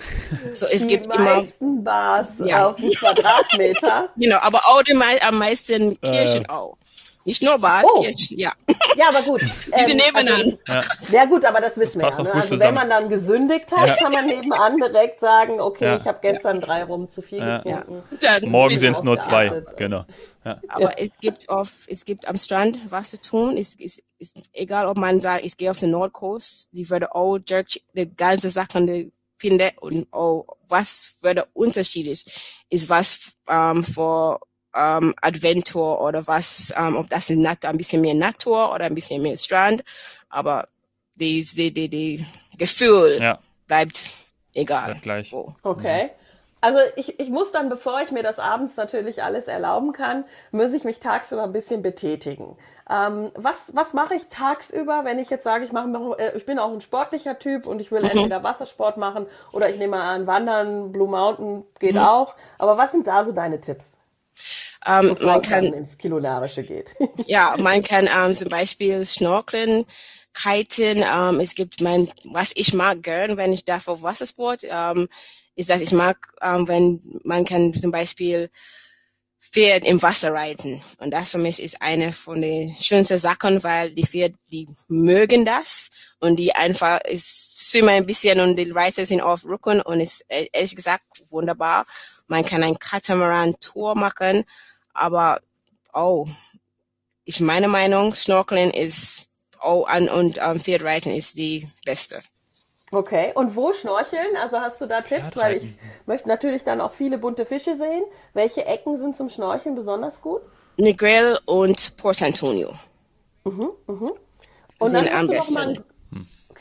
So 0.56 0.66
es 0.68 0.82
die 0.82 0.88
gibt 0.88 1.08
meisten 1.08 1.66
immer 1.66 1.84
Bars 1.84 2.30
ja. 2.44 2.68
auf 2.68 2.78
Quadratmeter. 2.78 4.10
Genau, 4.16 4.26
you 4.26 4.30
know, 4.30 4.38
aber 4.38 4.62
auch 4.66 4.84
die 4.84 4.94
am 4.94 5.38
meisten 5.38 6.00
Kirchen 6.02 6.46
äh. 6.46 6.50
auch. 6.50 6.78
Nicht 7.26 7.42
nur 7.42 7.58
Bars, 7.58 7.86
oh. 7.86 8.06
Ja. 8.30 8.52
Ja, 8.96 9.10
aber 9.10 9.22
gut. 9.22 9.42
Die 9.66 9.86
sind 9.86 10.02
ähm, 10.02 10.14
nebenan. 10.14 10.58
Also, 10.68 11.12
ja. 11.12 11.22
ja. 11.22 11.26
gut, 11.26 11.46
aber 11.46 11.62
das 11.62 11.78
wissen 11.78 12.00
das 12.00 12.18
wir 12.18 12.26
ja. 12.26 12.34
Ne? 12.34 12.42
Also 12.42 12.60
wenn 12.60 12.74
man 12.74 12.90
dann 12.90 13.10
gesündigt 13.10 13.72
hat, 13.76 13.88
ja. 13.88 13.96
kann 13.96 14.12
man 14.12 14.26
nebenan 14.26 14.78
direkt 14.78 15.20
sagen, 15.20 15.60
okay, 15.60 15.86
ja. 15.86 15.98
ich 15.98 16.06
habe 16.06 16.20
gestern 16.22 16.60
drei 16.62 16.84
rum 16.84 17.10
zu 17.10 17.22
viel 17.22 17.40
getrunken. 17.40 18.04
Morgen 18.50 18.78
sind 18.78 18.94
es 18.94 19.04
nur 19.04 19.20
zwei, 19.20 19.64
genau. 19.78 20.06
Aber 20.44 21.00
es 21.00 21.18
gibt 21.18 21.50
auf, 21.50 21.70
es 21.88 22.06
gibt 22.06 22.28
am 22.28 22.38
Strand 22.38 22.78
was 22.90 23.12
zu 23.12 23.22
tun. 23.22 23.58
Es 23.58 23.76
ist, 23.76 24.04
ist 24.20 24.42
egal, 24.52 24.88
ob 24.88 24.98
man 24.98 25.22
sagt, 25.22 25.46
ich 25.46 25.56
gehe 25.58 25.72
auf 25.72 25.80
den 25.80 25.92
Nordcoast, 25.92 26.70
die 26.72 26.90
würde 26.90 27.16
auch 27.16 27.40
Jerk, 27.48 27.68
die 27.94 28.14
ganze 28.16 28.50
Sachen 28.50 28.88
die 28.88 29.12
finde 29.38 29.72
und 29.82 30.08
oh, 30.14 30.46
was 30.70 31.18
würde 31.22 31.36
der 31.36 31.48
Unterschied 31.54 32.08
ist, 32.08 32.30
ist 32.70 32.90
was 32.90 33.34
ähm, 33.50 33.84
für 33.84 34.40
ähm, 34.76 35.14
Adventure 35.22 36.00
oder 36.00 36.26
was, 36.28 36.74
ähm, 36.78 36.96
ob 36.96 37.10
das 37.10 37.30
ist 37.30 37.66
ein 37.66 37.78
bisschen 37.78 38.02
mehr 38.02 38.16
Natur 38.16 38.74
oder 38.74 38.86
ein 38.86 38.96
bisschen 38.96 39.22
mehr 39.22 39.38
Strand, 39.38 39.84
aber 40.30 40.68
die, 41.16 41.46
die, 41.46 41.74
die, 41.74 41.90
die 41.90 42.26
Gefühl 42.58 43.20
ja. 43.22 43.40
bleibt 43.68 44.10
egal. 44.54 45.00
gleich. 45.02 45.32
Wo. 45.32 45.56
Okay. 45.64 46.12
Also 46.64 46.80
ich, 46.96 47.20
ich 47.20 47.30
muss 47.30 47.52
dann, 47.52 47.68
bevor 47.68 48.00
ich 48.02 48.12
mir 48.12 48.24
das 48.24 48.40
abends 48.40 48.78
natürlich 48.78 49.22
alles 49.22 49.48
erlauben 49.48 49.92
kann, 49.92 50.24
muss 50.52 50.72
ich 50.72 50.86
mich 50.86 51.02
tagsüber 51.02 51.44
ein 51.44 51.52
bisschen 51.52 51.82
betätigen. 51.82 52.56
Ähm, 52.90 53.32
was 53.36 53.76
was 53.76 53.94
mache 53.94 54.16
ich 54.16 54.30
tagsüber, 54.30 55.02
wenn 55.04 55.20
ich 55.20 55.30
jetzt 55.30 55.44
sage, 55.44 55.66
ich 55.66 55.74
mache, 55.74 55.90
äh, 56.20 56.38
ich 56.38 56.46
bin 56.46 56.60
auch 56.60 56.72
ein 56.72 56.80
sportlicher 56.80 57.38
Typ 57.38 57.68
und 57.68 57.82
ich 57.82 57.92
will 57.92 58.02
mhm. 58.02 58.12
entweder 58.12 58.44
Wassersport 58.44 58.96
machen 58.96 59.26
oder 59.52 59.70
ich 59.70 59.78
nehme 59.78 59.98
an 59.98 60.26
Wandern, 60.26 60.94
Blue 60.94 61.10
Mountain 61.10 61.66
geht 61.80 61.96
mhm. 61.96 62.02
auch. 62.02 62.36
Aber 62.58 62.78
was 62.78 62.94
sind 62.94 63.08
da 63.08 63.26
so 63.26 63.34
deine 63.34 63.60
Tipps? 63.60 63.98
Ähm, 64.86 65.16
man 65.22 65.42
kann 65.42 65.66
ins 65.66 65.98
Kilonarische 65.98 66.64
geht. 66.64 66.92
ja, 67.28 67.56
man 67.60 67.84
kann 67.84 68.10
ähm, 68.14 68.36
zum 68.36 68.50
Beispiel 68.50 69.06
schnorkeln, 69.06 69.86
kiten. 70.34 71.04
Ähm, 71.04 71.40
es 71.40 71.56
gibt 71.56 71.82
mein, 71.82 72.10
was 72.26 72.52
ich 72.56 72.74
mag 72.74 73.04
gern, 73.04 73.38
wenn 73.38 73.54
ich 73.54 73.66
darf 73.66 73.88
auf 73.88 74.02
Wassersport, 74.02 74.66
ähm, 74.70 75.08
ist, 75.56 75.70
dass 75.70 75.82
ich 75.82 75.92
mag, 75.92 76.18
ähm, 76.42 76.68
wenn 76.68 77.02
man 77.24 77.46
kann 77.46 77.74
zum 77.74 77.92
Beispiel 77.92 78.50
Pferd 79.54 79.86
im 79.86 80.02
Wasser 80.02 80.34
reiten. 80.34 80.82
Und 80.98 81.12
das 81.12 81.32
für 81.32 81.38
mich 81.38 81.62
ist 81.62 81.80
eine 81.80 82.12
von 82.12 82.42
den 82.42 82.76
schönsten 82.76 83.20
Sachen, 83.20 83.64
weil 83.64 83.94
die 83.94 84.06
Pferde, 84.06 84.36
die 84.52 84.68
mögen 84.88 85.46
das 85.46 85.92
und 86.20 86.38
die 86.38 86.56
einfach, 86.56 87.00
schwimmen 87.16 87.90
ein 87.90 88.06
bisschen 88.08 88.40
und 88.40 88.56
die 88.56 88.72
Reiter 88.72 89.06
sind 89.06 89.22
auf 89.22 89.46
Rücken 89.46 89.82
und 89.82 90.00
ist 90.00 90.26
ehrlich 90.28 90.76
gesagt 90.76 91.04
wunderbar. 91.30 91.86
Man 92.28 92.46
kann 92.46 92.64
ein 92.64 92.80
Catamaran-Tour 92.80 93.96
machen, 93.96 94.46
aber 94.94 95.42
oh, 95.94 96.28
ich 97.26 97.40
meine 97.40 97.68
Meinung, 97.68 98.14
Snorkeling 98.14 98.72
ist 98.72 99.28
oh, 99.64 99.84
an 99.84 100.10
und 100.10 100.38
um, 100.38 100.60
Pferdreiten 100.60 101.14
ist 101.14 101.38
die 101.38 101.68
beste. 101.86 102.20
Okay, 102.92 103.32
und 103.34 103.56
wo 103.56 103.74
schnorcheln? 103.74 104.38
Also 104.40 104.60
hast 104.60 104.80
du 104.80 104.86
da 104.86 105.02
Tipps? 105.02 105.36
Weil 105.36 105.58
ich 105.58 105.76
möchte 106.06 106.28
natürlich 106.28 106.64
dann 106.64 106.80
auch 106.80 106.92
viele 106.92 107.18
bunte 107.18 107.46
Fische 107.46 107.76
sehen. 107.76 108.04
Welche 108.34 108.66
Ecken 108.66 108.98
sind 109.00 109.16
zum 109.16 109.30
Schnorcheln 109.30 109.74
besonders 109.74 110.22
gut? 110.22 110.42
Negril 110.78 111.40
und 111.46 111.98
Port 111.98 112.22
Antonio. 112.22 112.72
Mhm, 113.46 113.72
mhm. 113.88 114.12
Und 114.78 114.94
dann 114.94 115.12
hast 115.12 115.28
du 115.28 115.34
noch 115.34 115.50
mal 115.52 115.84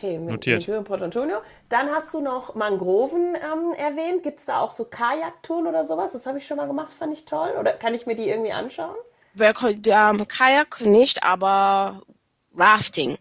Okay, 0.02 0.18
mit, 0.18 0.30
Notiert. 0.30 0.66
mit 0.66 0.84
Port 0.84 1.00
Antonio. 1.00 1.38
Dann 1.68 1.88
hast 1.90 2.12
du 2.12 2.20
noch 2.20 2.56
Mangroven 2.56 3.36
ähm, 3.36 3.72
erwähnt. 3.76 4.24
Gibt 4.24 4.40
es 4.40 4.46
da 4.46 4.58
auch 4.58 4.74
so 4.74 4.84
Kajaktouren 4.84 5.68
oder 5.68 5.84
sowas? 5.84 6.10
Das 6.12 6.26
habe 6.26 6.38
ich 6.38 6.46
schon 6.46 6.56
mal 6.56 6.66
gemacht, 6.66 6.92
fand 6.92 7.12
ich 7.12 7.24
toll. 7.24 7.54
Oder 7.58 7.74
kann 7.74 7.94
ich 7.94 8.04
mir 8.04 8.16
die 8.16 8.28
irgendwie 8.28 8.50
anschauen? 8.50 8.96
Ähm, 9.38 10.26
Kajak 10.26 10.80
nicht, 10.80 11.22
aber 11.22 12.02
Rafting. 12.56 13.16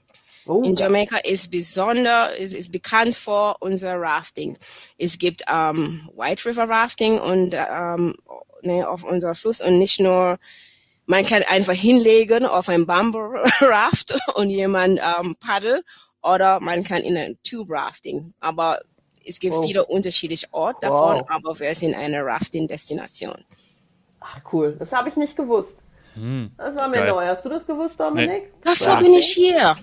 Oh, 0.48 0.63
in 0.63 0.76
Jamaika 0.76 1.17
ist 1.17 1.52
besonders, 1.52 2.36
ist, 2.39 2.56
ist 2.56 2.72
bekannt 2.72 3.15
für 3.15 3.58
unser 3.60 4.02
Rafting. 4.02 4.58
Es 4.98 5.20
gibt 5.20 5.44
ähm, 5.48 6.10
White 6.15 6.50
River 6.50 6.67
Rafting 6.67 7.20
und 7.20 7.54
ähm, 7.54 8.15
ne, 8.63 8.89
auf 8.89 9.04
unserem 9.04 9.36
Fluss 9.36 9.62
und 9.62 9.78
nicht 9.78 10.00
nur 10.00 10.39
man 11.06 11.24
kann 11.26 11.44
einfach 11.44 11.74
hinlegen 11.74 12.46
auf 12.46 12.70
ein 12.70 12.88
Bamboo 12.88 13.20
Raft 13.62 14.17
und 14.34 14.50
jemand 14.50 15.00
ähm, 15.00 15.36
paddelt 15.39 15.86
oder 16.24 16.60
man 16.60 16.84
kann 16.84 17.02
in 17.02 17.18
ein 17.18 17.38
Tube 17.44 17.70
Rafting. 17.72 18.34
Aber 18.40 18.80
es 19.26 19.40
gibt 19.40 19.56
Wow. 19.56 19.66
viele 19.66 19.86
unterschiedliche 19.86 20.48
Orte 20.52 20.88
davon, 20.88 21.20
Wow. 21.22 21.26
aber 21.30 21.60
wir 21.60 21.74
sind 21.76 21.96
eine 21.96 22.24
Rafting-Destination. 22.26 23.44
Ach 24.20 24.40
cool, 24.54 24.76
das 24.78 24.92
habe 24.94 25.10
ich 25.10 25.16
nicht 25.16 25.36
gewusst. 25.36 25.80
Das 26.58 26.76
war 26.76 26.90
mir 26.90 26.98
Geil. 26.98 27.10
neu. 27.10 27.26
Hast 27.26 27.46
du 27.46 27.50
das 27.50 27.66
gewusst, 27.66 27.98
Dominik? 28.00 28.52
Dafür 28.64 28.88
Ja. 28.88 29.00
bin 29.00 29.14
ich 29.14 29.28
hier. 29.28 29.54
Ja, 29.56 29.76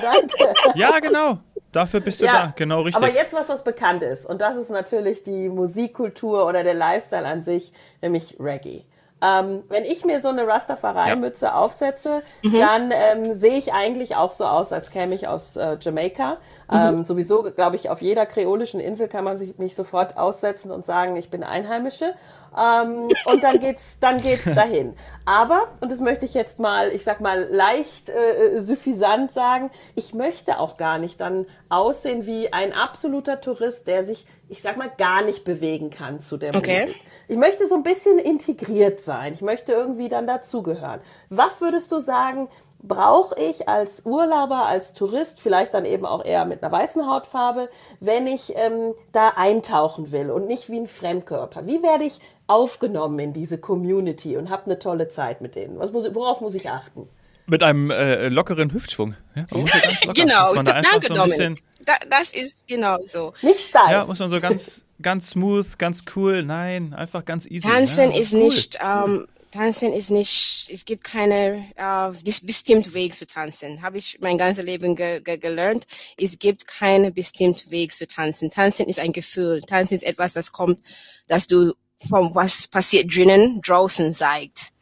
danke. 0.00 0.54
Ja, 0.74 0.98
genau. 1.00 1.38
Dafür 1.72 2.00
bist 2.00 2.20
du 2.20 2.26
da. 2.26 2.52
Genau 2.54 2.82
richtig. 2.82 3.02
Aber 3.02 3.12
jetzt 3.12 3.32
was, 3.32 3.48
was 3.48 3.64
bekannt 3.64 4.02
ist. 4.02 4.26
Und 4.26 4.40
das 4.42 4.56
ist 4.58 4.68
natürlich 4.70 5.22
die 5.22 5.48
Musikkultur 5.48 6.46
oder 6.46 6.62
der 6.64 6.74
Lifestyle 6.74 7.24
an 7.26 7.42
sich, 7.42 7.72
nämlich 8.02 8.36
Reggae. 8.38 8.84
Ähm, 9.20 9.64
wenn 9.68 9.84
ich 9.84 10.04
mir 10.04 10.20
so 10.20 10.28
eine 10.28 10.46
Rastafari-Mütze 10.46 11.54
aufsetze, 11.54 12.22
dann 12.42 12.92
ähm, 12.92 13.34
sehe 13.34 13.58
ich 13.58 13.72
eigentlich 13.72 14.14
auch 14.14 14.30
so 14.30 14.44
aus, 14.44 14.72
als 14.72 14.90
käme 14.90 15.14
ich 15.14 15.26
aus 15.26 15.56
äh, 15.56 15.76
Jamaika. 15.80 16.38
Ähm, 16.70 17.04
sowieso, 17.04 17.42
glaube 17.42 17.76
ich, 17.76 17.88
auf 17.88 18.02
jeder 18.02 18.26
kreolischen 18.26 18.78
Insel 18.78 19.08
kann 19.08 19.24
man 19.24 19.36
sich 19.38 19.56
mich 19.58 19.74
sofort 19.74 20.18
aussetzen 20.18 20.70
und 20.70 20.84
sagen, 20.84 21.16
ich 21.16 21.30
bin 21.30 21.42
Einheimische. 21.42 22.14
Ähm, 22.56 23.08
und 23.24 23.42
dann 23.42 23.58
geht's, 23.58 23.98
dann 24.00 24.20
geht's 24.20 24.44
dahin. 24.44 24.94
Aber, 25.24 25.68
und 25.80 25.90
das 25.90 26.00
möchte 26.00 26.26
ich 26.26 26.34
jetzt 26.34 26.58
mal, 26.58 26.92
ich 26.92 27.04
sag 27.04 27.20
mal, 27.20 27.48
leicht 27.50 28.10
äh, 28.10 28.60
suffisant 28.60 29.32
sagen, 29.32 29.70
ich 29.94 30.14
möchte 30.14 30.60
auch 30.60 30.76
gar 30.76 30.98
nicht 30.98 31.20
dann 31.20 31.46
aussehen 31.70 32.26
wie 32.26 32.52
ein 32.52 32.72
absoluter 32.72 33.40
Tourist, 33.40 33.86
der 33.86 34.04
sich, 34.04 34.26
ich 34.48 34.62
sag 34.62 34.76
mal, 34.76 34.90
gar 34.96 35.22
nicht 35.22 35.44
bewegen 35.44 35.90
kann 35.90 36.20
zu 36.20 36.36
der 36.36 36.54
Okay. 36.54 36.82
Musik. 36.82 37.00
Ich 37.30 37.36
möchte 37.36 37.66
so 37.66 37.74
ein 37.74 37.82
bisschen 37.82 38.18
integriert 38.18 39.02
sein. 39.02 39.34
Ich 39.34 39.42
möchte 39.42 39.72
irgendwie 39.72 40.08
dann 40.08 40.26
dazugehören. 40.26 41.00
Was 41.28 41.60
würdest 41.60 41.92
du 41.92 42.00
sagen, 42.00 42.48
brauche 42.80 43.38
ich 43.38 43.68
als 43.68 44.06
Urlauber, 44.06 44.64
als 44.64 44.94
Tourist, 44.94 45.42
vielleicht 45.42 45.74
dann 45.74 45.84
eben 45.84 46.06
auch 46.06 46.24
eher 46.24 46.46
mit 46.46 46.62
einer 46.62 46.72
weißen 46.72 47.06
Hautfarbe, 47.06 47.68
wenn 48.00 48.26
ich 48.26 48.56
ähm, 48.56 48.94
da 49.12 49.34
eintauchen 49.36 50.10
will 50.10 50.30
und 50.30 50.46
nicht 50.46 50.70
wie 50.70 50.80
ein 50.80 50.86
Fremdkörper? 50.86 51.66
Wie 51.66 51.82
werde 51.82 52.04
ich 52.04 52.18
aufgenommen 52.46 53.18
in 53.18 53.32
diese 53.34 53.58
Community 53.58 54.38
und 54.38 54.48
habe 54.48 54.64
eine 54.64 54.78
tolle 54.78 55.08
Zeit 55.08 55.42
mit 55.42 55.54
denen? 55.54 55.78
Was 55.78 55.92
muss, 55.92 56.14
worauf 56.14 56.40
muss 56.40 56.54
ich 56.54 56.70
achten? 56.70 57.10
Mit 57.48 57.62
einem 57.62 57.90
äh, 57.90 58.28
lockeren 58.28 58.72
Hüftschwung. 58.72 59.14
Ja, 59.34 59.46
man 59.50 59.62
muss 59.62 59.72
ja 59.72 59.80
ganz 59.80 60.04
locker, 60.04 60.22
Genau, 60.22 60.54
da 60.54 60.72
einfach 60.72 60.90
danke 60.90 61.06
so 61.08 61.14
ein 61.14 61.28
bisschen, 61.28 61.54
Dominik. 61.54 61.64
Da, 61.84 61.94
das 62.10 62.32
ist 62.32 62.66
genau 62.66 62.98
so. 63.00 63.32
Nicht 63.40 63.60
steif. 63.60 63.90
Ja, 63.90 64.04
muss 64.04 64.18
man 64.18 64.28
so 64.28 64.38
ganz, 64.40 64.84
ganz 65.00 65.30
smooth, 65.30 65.78
ganz 65.78 66.04
cool. 66.14 66.42
Nein, 66.42 66.92
einfach 66.92 67.24
ganz 67.24 67.46
easy. 67.46 67.66
Tanzen 67.66 68.12
ja, 68.12 68.20
ist 68.20 68.34
cool. 68.34 68.40
nicht, 68.40 68.78
ähm, 68.84 69.26
Tanzen 69.50 69.94
ist 69.94 70.10
nicht, 70.10 70.68
es 70.70 70.84
gibt 70.84 71.04
keine 71.04 71.64
äh, 71.76 72.10
bestimmten 72.42 72.92
Weg 72.92 73.14
zu 73.14 73.26
tanzen. 73.26 73.80
Habe 73.80 73.96
ich 73.96 74.18
mein 74.20 74.36
ganzes 74.36 74.64
Leben 74.64 74.94
ge 74.94 75.20
ge 75.20 75.38
gelernt. 75.38 75.86
Es 76.18 76.38
gibt 76.38 76.66
keinen 76.68 77.14
bestimmten 77.14 77.70
Weg 77.70 77.94
zu 77.94 78.06
tanzen. 78.06 78.50
Tanzen 78.50 78.86
ist 78.86 78.98
ein 78.98 79.12
Gefühl. 79.12 79.60
Tanzen 79.60 79.94
ist 79.94 80.04
etwas, 80.04 80.34
das 80.34 80.52
kommt, 80.52 80.80
dass 81.28 81.46
du 81.46 81.72
vom 82.08 82.34
was 82.34 82.68
passiert 82.68 83.14
drinnen 83.14 83.60
draußen 83.62 84.12
zeigt. 84.12 84.72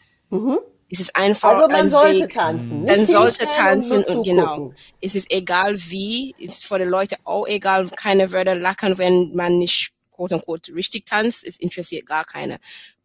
Es 0.90 1.00
ist 1.00 1.16
einfach 1.16 1.50
also 1.54 1.66
man 1.68 1.76
ein 1.86 1.90
sollte 1.90 2.20
Weg. 2.24 2.32
tanzen. 2.32 2.82
Nicht 2.82 3.06
sollte 3.08 3.44
tanzen 3.46 4.02
nur 4.02 4.16
und 4.18 4.24
genau. 4.24 4.72
Es 5.00 5.14
ist 5.16 5.30
egal 5.32 5.76
wie, 5.90 6.34
ist 6.38 6.64
für 6.66 6.78
die 6.78 6.84
Leute 6.84 7.16
auch 7.24 7.46
egal. 7.48 7.88
Keiner 7.90 8.30
würde 8.30 8.54
lachen, 8.54 8.96
wenn 8.98 9.34
man 9.34 9.58
nicht 9.58 9.92
quote 10.12 10.36
unquote 10.36 10.74
richtig 10.74 11.04
tanzt. 11.06 11.44
Es 11.44 11.58
interessiert 11.58 12.06
gar 12.06 12.24
keiner. 12.24 12.58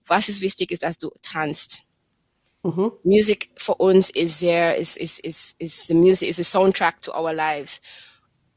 Was 0.06 0.30
ist 0.30 0.42
wichtig 0.42 0.72
ist, 0.72 0.84
dass 0.84 0.98
du 0.98 1.10
tanzt. 1.22 1.86
Music 3.04 3.50
für 3.58 3.74
uns 3.76 4.12
ist 4.12 4.38
sehr, 4.38 4.76
ist, 4.78 4.96
ist, 4.98 5.20
ist, 5.22 5.60
ist, 5.60 5.88
the 5.88 5.96
music 5.96 6.30
is 6.30 6.40
a 6.40 6.44
soundtrack 6.44 7.02
to 7.02 7.12
our 7.12 7.34
lives. 7.34 7.82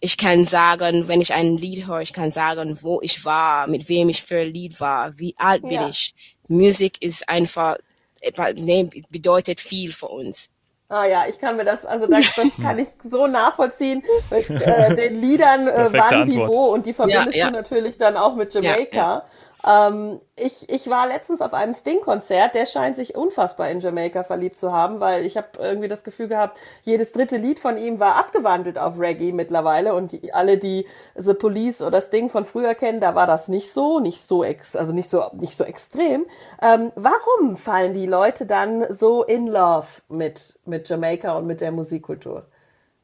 Ich 0.00 0.18
kann 0.18 0.44
sagen, 0.44 1.08
wenn 1.08 1.22
ich 1.22 1.32
ein 1.32 1.56
Lied 1.56 1.86
höre, 1.86 2.02
ich 2.02 2.12
kann 2.12 2.30
sagen, 2.30 2.78
wo 2.82 3.00
ich 3.00 3.24
war, 3.24 3.66
mit 3.66 3.88
wem 3.88 4.10
ich 4.10 4.20
für 4.22 4.40
ein 4.40 4.52
Lied 4.52 4.78
war, 4.78 5.18
wie 5.18 5.34
alt 5.38 5.62
bin 5.62 5.70
Ja. 5.70 5.88
ich. 5.88 6.14
Musik 6.48 7.00
ist 7.00 7.26
einfach, 7.30 7.76
etwa- 8.24 8.52
nee, 8.54 8.88
bedeutet 9.10 9.60
viel 9.60 9.92
für 9.92 10.08
uns. 10.08 10.50
Ah 10.88 11.06
ja, 11.06 11.24
ich 11.26 11.38
kann 11.38 11.56
mir 11.56 11.64
das, 11.64 11.84
also 11.86 12.06
das, 12.06 12.24
das 12.36 12.46
kann 12.62 12.78
ich 12.78 12.88
so 13.02 13.26
nachvollziehen 13.26 14.02
mit 14.30 14.48
äh, 14.50 14.94
den 14.94 15.14
Liedern, 15.20 15.66
äh, 15.66 15.88
wann, 15.92 16.28
wie, 16.28 16.32
Antwort. 16.34 16.50
wo 16.50 16.64
und 16.74 16.86
die 16.86 16.92
verbindest 16.92 17.34
Ja, 17.36 17.46
ja. 17.46 17.50
du 17.50 17.56
natürlich 17.56 17.96
dann 17.96 18.16
auch 18.16 18.36
mit 18.36 18.52
Jamaika. 18.54 18.96
Ja, 18.96 19.24
Ähm, 19.66 20.20
ich, 20.36 20.68
ich 20.68 20.90
war 20.90 21.06
letztens 21.06 21.40
auf 21.40 21.54
einem 21.54 21.72
Sting-Konzert, 21.72 22.54
der 22.54 22.66
scheint 22.66 22.96
sich 22.96 23.14
unfassbar 23.14 23.70
in 23.70 23.80
Jamaika 23.80 24.22
verliebt 24.22 24.58
zu 24.58 24.72
haben, 24.72 25.00
weil 25.00 25.24
ich 25.24 25.36
habe 25.36 25.48
irgendwie 25.58 25.88
das 25.88 26.04
Gefühl 26.04 26.28
gehabt, 26.28 26.58
jedes 26.82 27.12
dritte 27.12 27.38
Lied 27.38 27.58
von 27.58 27.78
ihm 27.78 27.98
war 27.98 28.16
abgewandelt 28.16 28.78
auf 28.78 28.98
Reggae 28.98 29.32
mittlerweile 29.32 29.94
und 29.94 30.12
die, 30.12 30.34
alle, 30.34 30.58
die 30.58 30.86
The 31.14 31.34
Police 31.34 31.80
oder 31.80 32.00
Sting 32.00 32.28
von 32.28 32.44
früher 32.44 32.74
kennen, 32.74 33.00
da 33.00 33.14
war 33.14 33.26
das 33.26 33.48
nicht 33.48 33.72
so, 33.72 34.00
nicht 34.00 34.22
so 34.22 34.44
ex, 34.44 34.76
also 34.76 34.92
nicht 34.92 35.08
so, 35.08 35.22
nicht 35.32 35.56
so 35.56 35.64
extrem. 35.64 36.26
Ähm, 36.60 36.92
warum 36.96 37.56
fallen 37.56 37.94
die 37.94 38.06
Leute 38.06 38.44
dann 38.46 38.84
so 38.92 39.22
in 39.22 39.46
love 39.46 39.86
mit, 40.08 40.58
mit 40.66 40.88
Jamaika 40.88 41.38
und 41.38 41.46
mit 41.46 41.60
der 41.60 41.72
Musikkultur? 41.72 42.44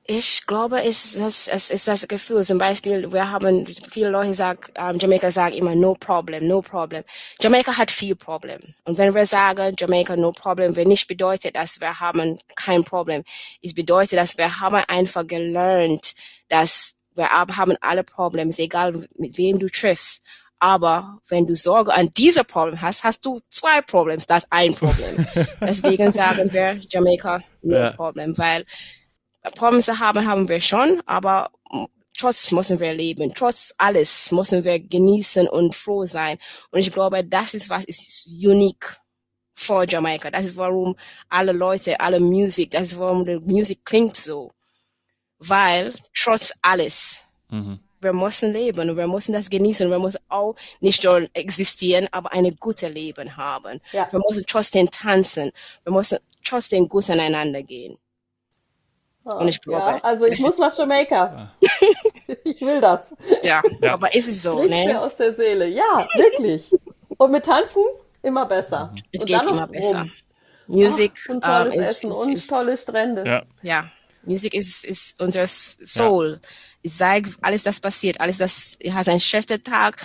Ich 0.05 0.45
glaube, 0.47 0.83
es 0.83 1.15
ist 1.15 1.19
das, 1.21 1.47
es 1.49 1.71
ist 1.71 1.87
das 1.87 2.09
Gefühl. 2.09 2.43
Zum 2.43 2.59
Beispiel, 2.59 3.13
wir 3.13 3.31
haben, 3.31 3.67
viele 3.67 4.09
Leute 4.11 4.35
sagen, 4.35 4.61
ähm, 4.75 4.99
Jamaika 4.99 5.31
sagt 5.31 5.55
immer, 5.55 5.75
no 5.75 5.95
problem, 5.95 6.49
no 6.49 6.63
problem. 6.63 7.05
Jamaika 7.41 7.77
hat 7.77 7.91
viel 7.91 8.17
Problem. 8.17 8.59
Und 8.85 8.99
wenn 8.99 9.15
wir 9.15 9.27
sagen, 9.27 9.75
Jamaika, 9.79 10.17
no 10.17 10.33
problem, 10.33 10.75
wir 10.75 10.87
nicht 10.87 11.07
bedeutet, 11.07 11.55
dass 11.55 11.81
wir 11.81 12.01
haben 12.01 12.39
kein 12.57 12.83
Problem. 12.83 13.23
Es 13.63 13.75
bedeutet, 13.75 14.19
dass 14.19 14.37
wir 14.37 14.59
haben 14.61 14.83
einfach 14.89 15.27
gelernt, 15.27 16.15
dass 16.49 16.97
wir 17.15 17.31
ab- 17.31 17.57
haben 17.57 17.77
alle 17.81 18.03
Probleme, 18.03 18.53
egal 18.57 19.07
mit 19.17 19.37
wem 19.37 19.59
du 19.61 19.69
triffst. 19.69 20.23
Aber 20.59 21.19
wenn 21.29 21.47
du 21.47 21.55
Sorge 21.55 21.93
an 21.95 22.13
dieser 22.15 22.45
Problem 22.45 22.81
hast, 22.81 23.05
hast 23.05 23.25
du 23.25 23.41
zwei 23.49 23.81
Probleme 23.81 24.21
statt 24.21 24.45
ein 24.51 24.75
Problem. 24.75 25.25
Deswegen 25.61 26.11
sagen 26.11 26.53
wir 26.53 26.81
Jamaika, 26.91 27.41
no 27.63 27.77
Ja. 27.77 27.91
problem, 27.93 28.37
weil 28.37 28.65
Probleme 29.55 29.83
zu 29.83 29.99
haben, 29.99 30.27
haben 30.27 30.49
wir 30.49 30.61
schon, 30.61 31.03
aber 31.07 31.51
trotz 32.19 32.53
müssen 32.53 32.79
wir 32.81 32.93
leben. 32.93 33.33
Trotz 33.35 33.75
alles 33.79 34.31
müssen 34.33 34.65
wir 34.65 34.79
genießen 34.79 35.49
und 35.49 35.75
froh 35.75 36.05
sein. 36.05 36.37
Und 36.71 36.81
ich 36.81 36.93
glaube, 36.93 37.25
das 37.25 37.55
ist 37.55 37.71
was 37.71 37.85
ist 37.85 38.27
unique 38.45 38.97
für 39.55 39.87
Jamaika. 39.89 40.31
Das 40.31 40.45
ist 40.45 40.57
warum 40.57 40.97
alle 41.29 41.53
Leute, 41.53 41.99
alle 42.01 42.21
Musik, 42.21 42.71
das 42.73 42.89
ist 42.89 42.99
warum 42.99 43.25
die 43.25 43.39
Musik 43.39 43.85
klingt 43.85 44.17
so. 44.17 44.53
Weil 45.39 45.95
trotz 46.15 46.53
alles, 46.61 47.21
wir 47.49 48.13
müssen 48.13 48.53
leben 48.53 48.91
und 48.91 48.97
wir 48.97 49.07
müssen 49.07 49.33
das 49.33 49.49
genießen. 49.49 49.91
Wir 49.91 49.99
müssen 49.99 50.21
auch 50.29 50.55
nicht 50.81 51.03
nur 51.05 51.29
existieren, 51.33 52.09
aber 52.13 52.33
eine 52.33 52.55
gute 52.55 52.89
Leben 52.89 53.37
haben. 53.37 53.81
Ja. 53.93 54.07
Wir 54.11 54.21
müssen 54.29 54.45
trotzdem 54.47 54.91
tanzen. 54.91 55.51
Wir 55.85 55.93
müssen 55.93 56.19
trotzdem 56.45 56.89
gut 56.89 57.09
aneinander 57.09 57.63
gehen. 57.63 57.99
Und 59.25 59.49
ich 59.49 59.61
glaube, 59.61 59.99
ja, 59.99 59.99
also 60.03 60.27
ich 60.27 60.39
muss 60.41 60.59
nach 60.59 60.77
Jamaika. 60.77 61.53
ich 62.45 62.61
will 62.63 62.81
das. 62.81 63.15
Ja, 63.43 63.63
Ja. 63.81 63.93
aber 63.95 64.15
ist 64.15 64.29
es 64.29 64.43
so, 64.43 64.57
Spricht 64.59 64.71
mir 64.71 64.87
ne? 64.95 65.01
aus 65.01 65.17
der 65.17 65.35
Seele. 65.35 65.69
Ja, 65.69 66.07
wirklich. 66.15 66.73
Und 67.17 67.31
mit 67.31 67.45
Tanzen 67.45 67.83
immer 68.23 68.47
besser. 68.47 68.95
Es 69.13 69.21
und 69.21 69.27
geht 69.27 69.45
immer 69.47 69.67
besser. 69.67 70.01
rum. 70.01 70.11
Music 70.67 71.13
Ach, 71.27 71.35
und 71.35 71.45
tolles 71.45 71.75
ähm, 71.75 71.81
ist, 71.81 71.91
Essen 71.91 72.11
ist, 72.11 72.17
und 72.17 72.33
ist, 72.33 72.47
tolle 72.49 72.77
Strände. 72.77 73.25
Ja. 73.27 73.43
ja, 73.63 73.91
Music 74.23 74.55
ist, 74.55 74.85
ist 74.85 75.21
unser 75.21 75.47
Soul. 75.47 76.41
Es 76.83 76.97
zeigt 76.97 77.37
alles, 77.43 77.63
das 77.65 77.81
passiert, 77.81 78.21
alles, 78.21 78.39
das, 78.39 78.79
du 78.79 78.95
hast 78.95 79.09
einen 79.09 79.21
schlechten 79.21 79.63
Tag, 79.63 79.97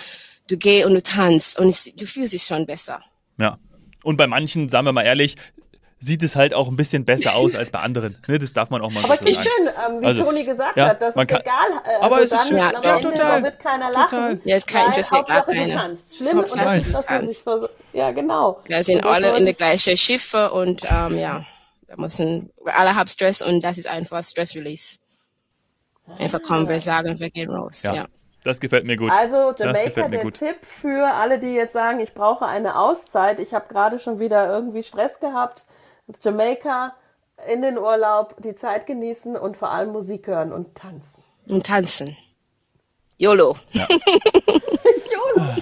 du 0.48 0.56
gehst 0.56 0.86
und 0.86 0.94
du 0.94 1.02
tanzt 1.02 1.58
und 1.58 1.68
es, 1.68 1.84
du 1.94 2.04
fühlst 2.04 2.32
dich 2.32 2.42
schon 2.42 2.66
besser. 2.66 3.00
Ja. 3.38 3.58
Und 4.02 4.16
bei 4.16 4.26
manchen, 4.26 4.68
sagen 4.68 4.86
wir 4.86 4.92
mal 4.92 5.04
ehrlich, 5.04 5.36
sieht 6.06 6.22
es 6.22 6.36
halt 6.36 6.54
auch 6.54 6.68
ein 6.68 6.76
bisschen 6.76 7.04
besser 7.04 7.34
aus 7.34 7.54
als 7.54 7.70
bei 7.70 7.80
anderen. 7.80 8.16
Ne, 8.28 8.38
das 8.38 8.52
darf 8.52 8.70
man 8.70 8.80
auch 8.82 8.90
mal 8.90 9.04
Aber 9.04 9.14
ich 9.14 9.20
so 9.20 9.26
finde 9.26 9.34
sagen. 9.42 9.48
schön, 9.56 9.68
ähm, 9.96 10.00
wie 10.00 10.06
Also, 10.06 10.24
Toni 10.24 10.44
gesagt 10.44 10.76
ja, 10.76 10.88
hat, 10.88 11.02
das 11.02 11.14
man 11.14 11.26
ist 11.26 11.32
kann- 11.32 11.40
egal. 11.42 11.82
Äh, 11.84 11.96
Aber 12.04 12.16
also 12.16 12.24
es 12.24 12.32
ist 12.32 12.38
dann 12.38 12.48
schön. 12.48 12.56
Ja, 12.56 12.70
Ende 12.96 13.10
total. 13.10 13.42
wird 13.42 13.58
keiner 13.58 13.86
Total. 13.92 14.02
lachen. 14.30 14.40
Ja, 14.44 14.56
es 14.56 14.66
kann 14.66 14.80
weil 14.82 14.88
interessiert 14.88 15.28
gar 15.28 15.46
tanzt. 15.68 16.16
Schlimm, 16.16 16.38
und 16.38 16.56
das 16.56 16.76
ist 16.84 16.94
das, 16.94 17.04
was 17.08 17.24
ich 17.28 17.38
vers 17.38 17.70
Ja, 17.92 18.10
genau. 18.12 18.60
Wir 18.66 18.82
sind 18.84 19.04
alle 19.04 19.36
in 19.36 19.44
der 19.44 19.52
ich- 19.52 19.58
gleichen 19.58 19.96
Schiffe 19.96 20.50
und 20.52 20.80
ähm, 20.90 21.18
ja, 21.18 21.44
wir 21.86 21.96
müssen, 21.98 22.50
wir 22.64 22.76
alle 22.78 22.94
haben 22.94 23.08
Stress 23.08 23.42
und 23.42 23.62
das 23.62 23.78
ist 23.78 23.88
einfach 23.88 24.24
Stress 24.24 24.54
Release. 24.54 24.98
Einfach 26.18 26.40
kommen 26.42 26.68
wir 26.68 26.80
sagen, 26.80 27.18
wir 27.18 27.30
gehen 27.30 27.50
raus. 27.50 27.82
Ja. 27.82 27.94
Ja. 27.94 28.04
Das 28.44 28.60
gefällt 28.60 28.84
mir 28.84 28.96
gut. 28.96 29.10
Also 29.10 29.52
mir 30.10 30.16
der 30.18 30.24
gut. 30.24 30.38
Tipp 30.38 30.58
für 30.62 31.12
alle, 31.14 31.40
die 31.40 31.52
jetzt 31.54 31.72
sagen, 31.72 31.98
ich 31.98 32.14
brauche 32.14 32.46
eine 32.46 32.78
Auszeit. 32.78 33.40
Ich 33.40 33.52
habe 33.52 33.66
gerade 33.68 33.98
schon 33.98 34.20
wieder 34.20 34.48
irgendwie 34.48 34.84
Stress 34.84 35.18
gehabt. 35.18 35.64
Jamaika 36.22 36.94
in 37.52 37.62
den 37.62 37.78
Urlaub, 37.78 38.34
die 38.42 38.54
Zeit 38.54 38.86
genießen 38.86 39.36
und 39.36 39.56
vor 39.56 39.70
allem 39.70 39.92
Musik 39.92 40.26
hören 40.26 40.52
und 40.52 40.74
tanzen. 40.74 41.22
Und 41.48 41.66
tanzen. 41.66 42.16
YOLO. 43.18 43.56
YOLO. 43.72 45.54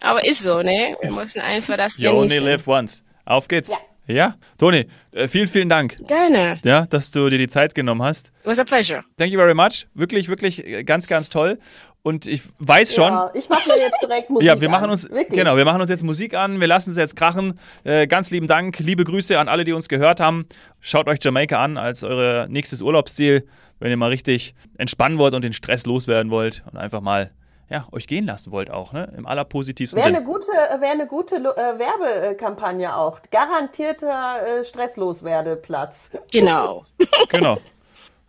Aber 0.00 0.24
ist 0.24 0.42
so, 0.42 0.62
ne? 0.62 0.96
Wir 1.00 1.10
müssen 1.10 1.40
einfach 1.40 1.76
das 1.76 1.96
You 1.98 2.10
only 2.10 2.28
genießen. 2.28 2.44
live 2.44 2.68
once. 2.68 3.02
Auf 3.24 3.48
geht's. 3.48 3.70
Ja. 3.70 3.78
Ja, 4.06 4.34
Toni, 4.58 4.86
äh, 5.12 5.28
vielen, 5.28 5.46
vielen 5.46 5.70
Dank, 5.70 5.96
Gerne. 6.06 6.60
ja, 6.62 6.84
dass 6.84 7.10
du 7.10 7.26
dir 7.30 7.38
die 7.38 7.48
Zeit 7.48 7.74
genommen 7.74 8.02
hast. 8.02 8.26
It 8.40 8.44
was 8.44 8.58
a 8.58 8.64
pleasure. 8.64 9.02
Thank 9.16 9.32
you 9.32 9.38
very 9.38 9.54
much. 9.54 9.86
Wirklich, 9.94 10.28
wirklich 10.28 10.66
äh, 10.66 10.82
ganz, 10.82 11.06
ganz 11.06 11.30
toll. 11.30 11.58
Und 12.04 12.26
ich 12.26 12.42
weiß 12.58 12.94
schon, 12.94 13.10
Ja, 13.10 13.30
ich 13.32 13.48
mache 13.48 13.66
mir 13.66 13.78
jetzt 13.78 14.02
direkt 14.02 14.28
Musik 14.28 14.46
Ja, 14.46 14.60
wir 14.60 14.68
machen 14.68 14.84
an. 14.84 14.90
uns 14.90 15.08
Wirklich. 15.10 15.38
genau, 15.38 15.56
wir 15.56 15.64
machen 15.64 15.80
uns 15.80 15.88
jetzt 15.88 16.04
Musik 16.04 16.34
an, 16.34 16.60
wir 16.60 16.66
lassen 16.66 16.90
es 16.90 16.98
jetzt 16.98 17.16
krachen. 17.16 17.58
Äh, 17.82 18.06
ganz 18.06 18.30
lieben 18.30 18.46
Dank, 18.46 18.78
liebe 18.78 19.04
Grüße 19.04 19.38
an 19.38 19.48
alle, 19.48 19.64
die 19.64 19.72
uns 19.72 19.88
gehört 19.88 20.20
haben. 20.20 20.44
Schaut 20.80 21.08
euch 21.08 21.18
Jamaika 21.22 21.64
an 21.64 21.78
als 21.78 22.04
euer 22.04 22.46
nächstes 22.46 22.82
Urlaubsziel, 22.82 23.48
wenn 23.80 23.90
ihr 23.90 23.96
mal 23.96 24.10
richtig 24.10 24.54
entspannen 24.76 25.16
wollt 25.16 25.32
und 25.32 25.42
den 25.42 25.54
Stress 25.54 25.86
loswerden 25.86 26.30
wollt 26.30 26.62
und 26.70 26.76
einfach 26.76 27.00
mal 27.00 27.30
ja, 27.70 27.88
euch 27.90 28.06
gehen 28.06 28.26
lassen 28.26 28.52
wollt 28.52 28.70
auch, 28.70 28.92
ne? 28.92 29.10
Im 29.16 29.26
allerpositivsten 29.26 29.96
Wäre 29.96 30.08
Sinn. 30.08 30.16
eine 30.16 30.26
gute, 30.26 30.46
wäre 30.52 30.92
eine 30.92 31.06
gute 31.06 31.36
äh, 31.36 31.78
Werbekampagne 31.78 32.94
auch. 32.94 33.18
Garantierter 33.30 34.58
äh, 34.60 34.64
Stressloswerdeplatz. 34.64 36.18
Genau. 36.30 36.84
Genau. 37.30 37.56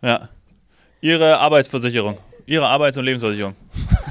Ja. 0.00 0.30
Ihre 1.02 1.38
Arbeitsversicherung, 1.38 2.16
ihre 2.46 2.66
Arbeits- 2.66 2.96
und 2.96 3.04
Lebensversicherung. 3.04 3.54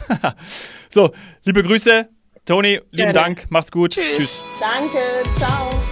so, 0.90 1.12
liebe 1.44 1.64
Grüße, 1.64 2.10
Toni, 2.46 2.74
lieben 2.74 2.90
Gerne. 2.92 3.14
Dank, 3.14 3.46
macht's 3.50 3.72
gut. 3.72 3.94
Tschüss. 3.94 4.18
Tschüss. 4.18 4.46
Danke, 4.60 5.24
ciao. 5.38 5.85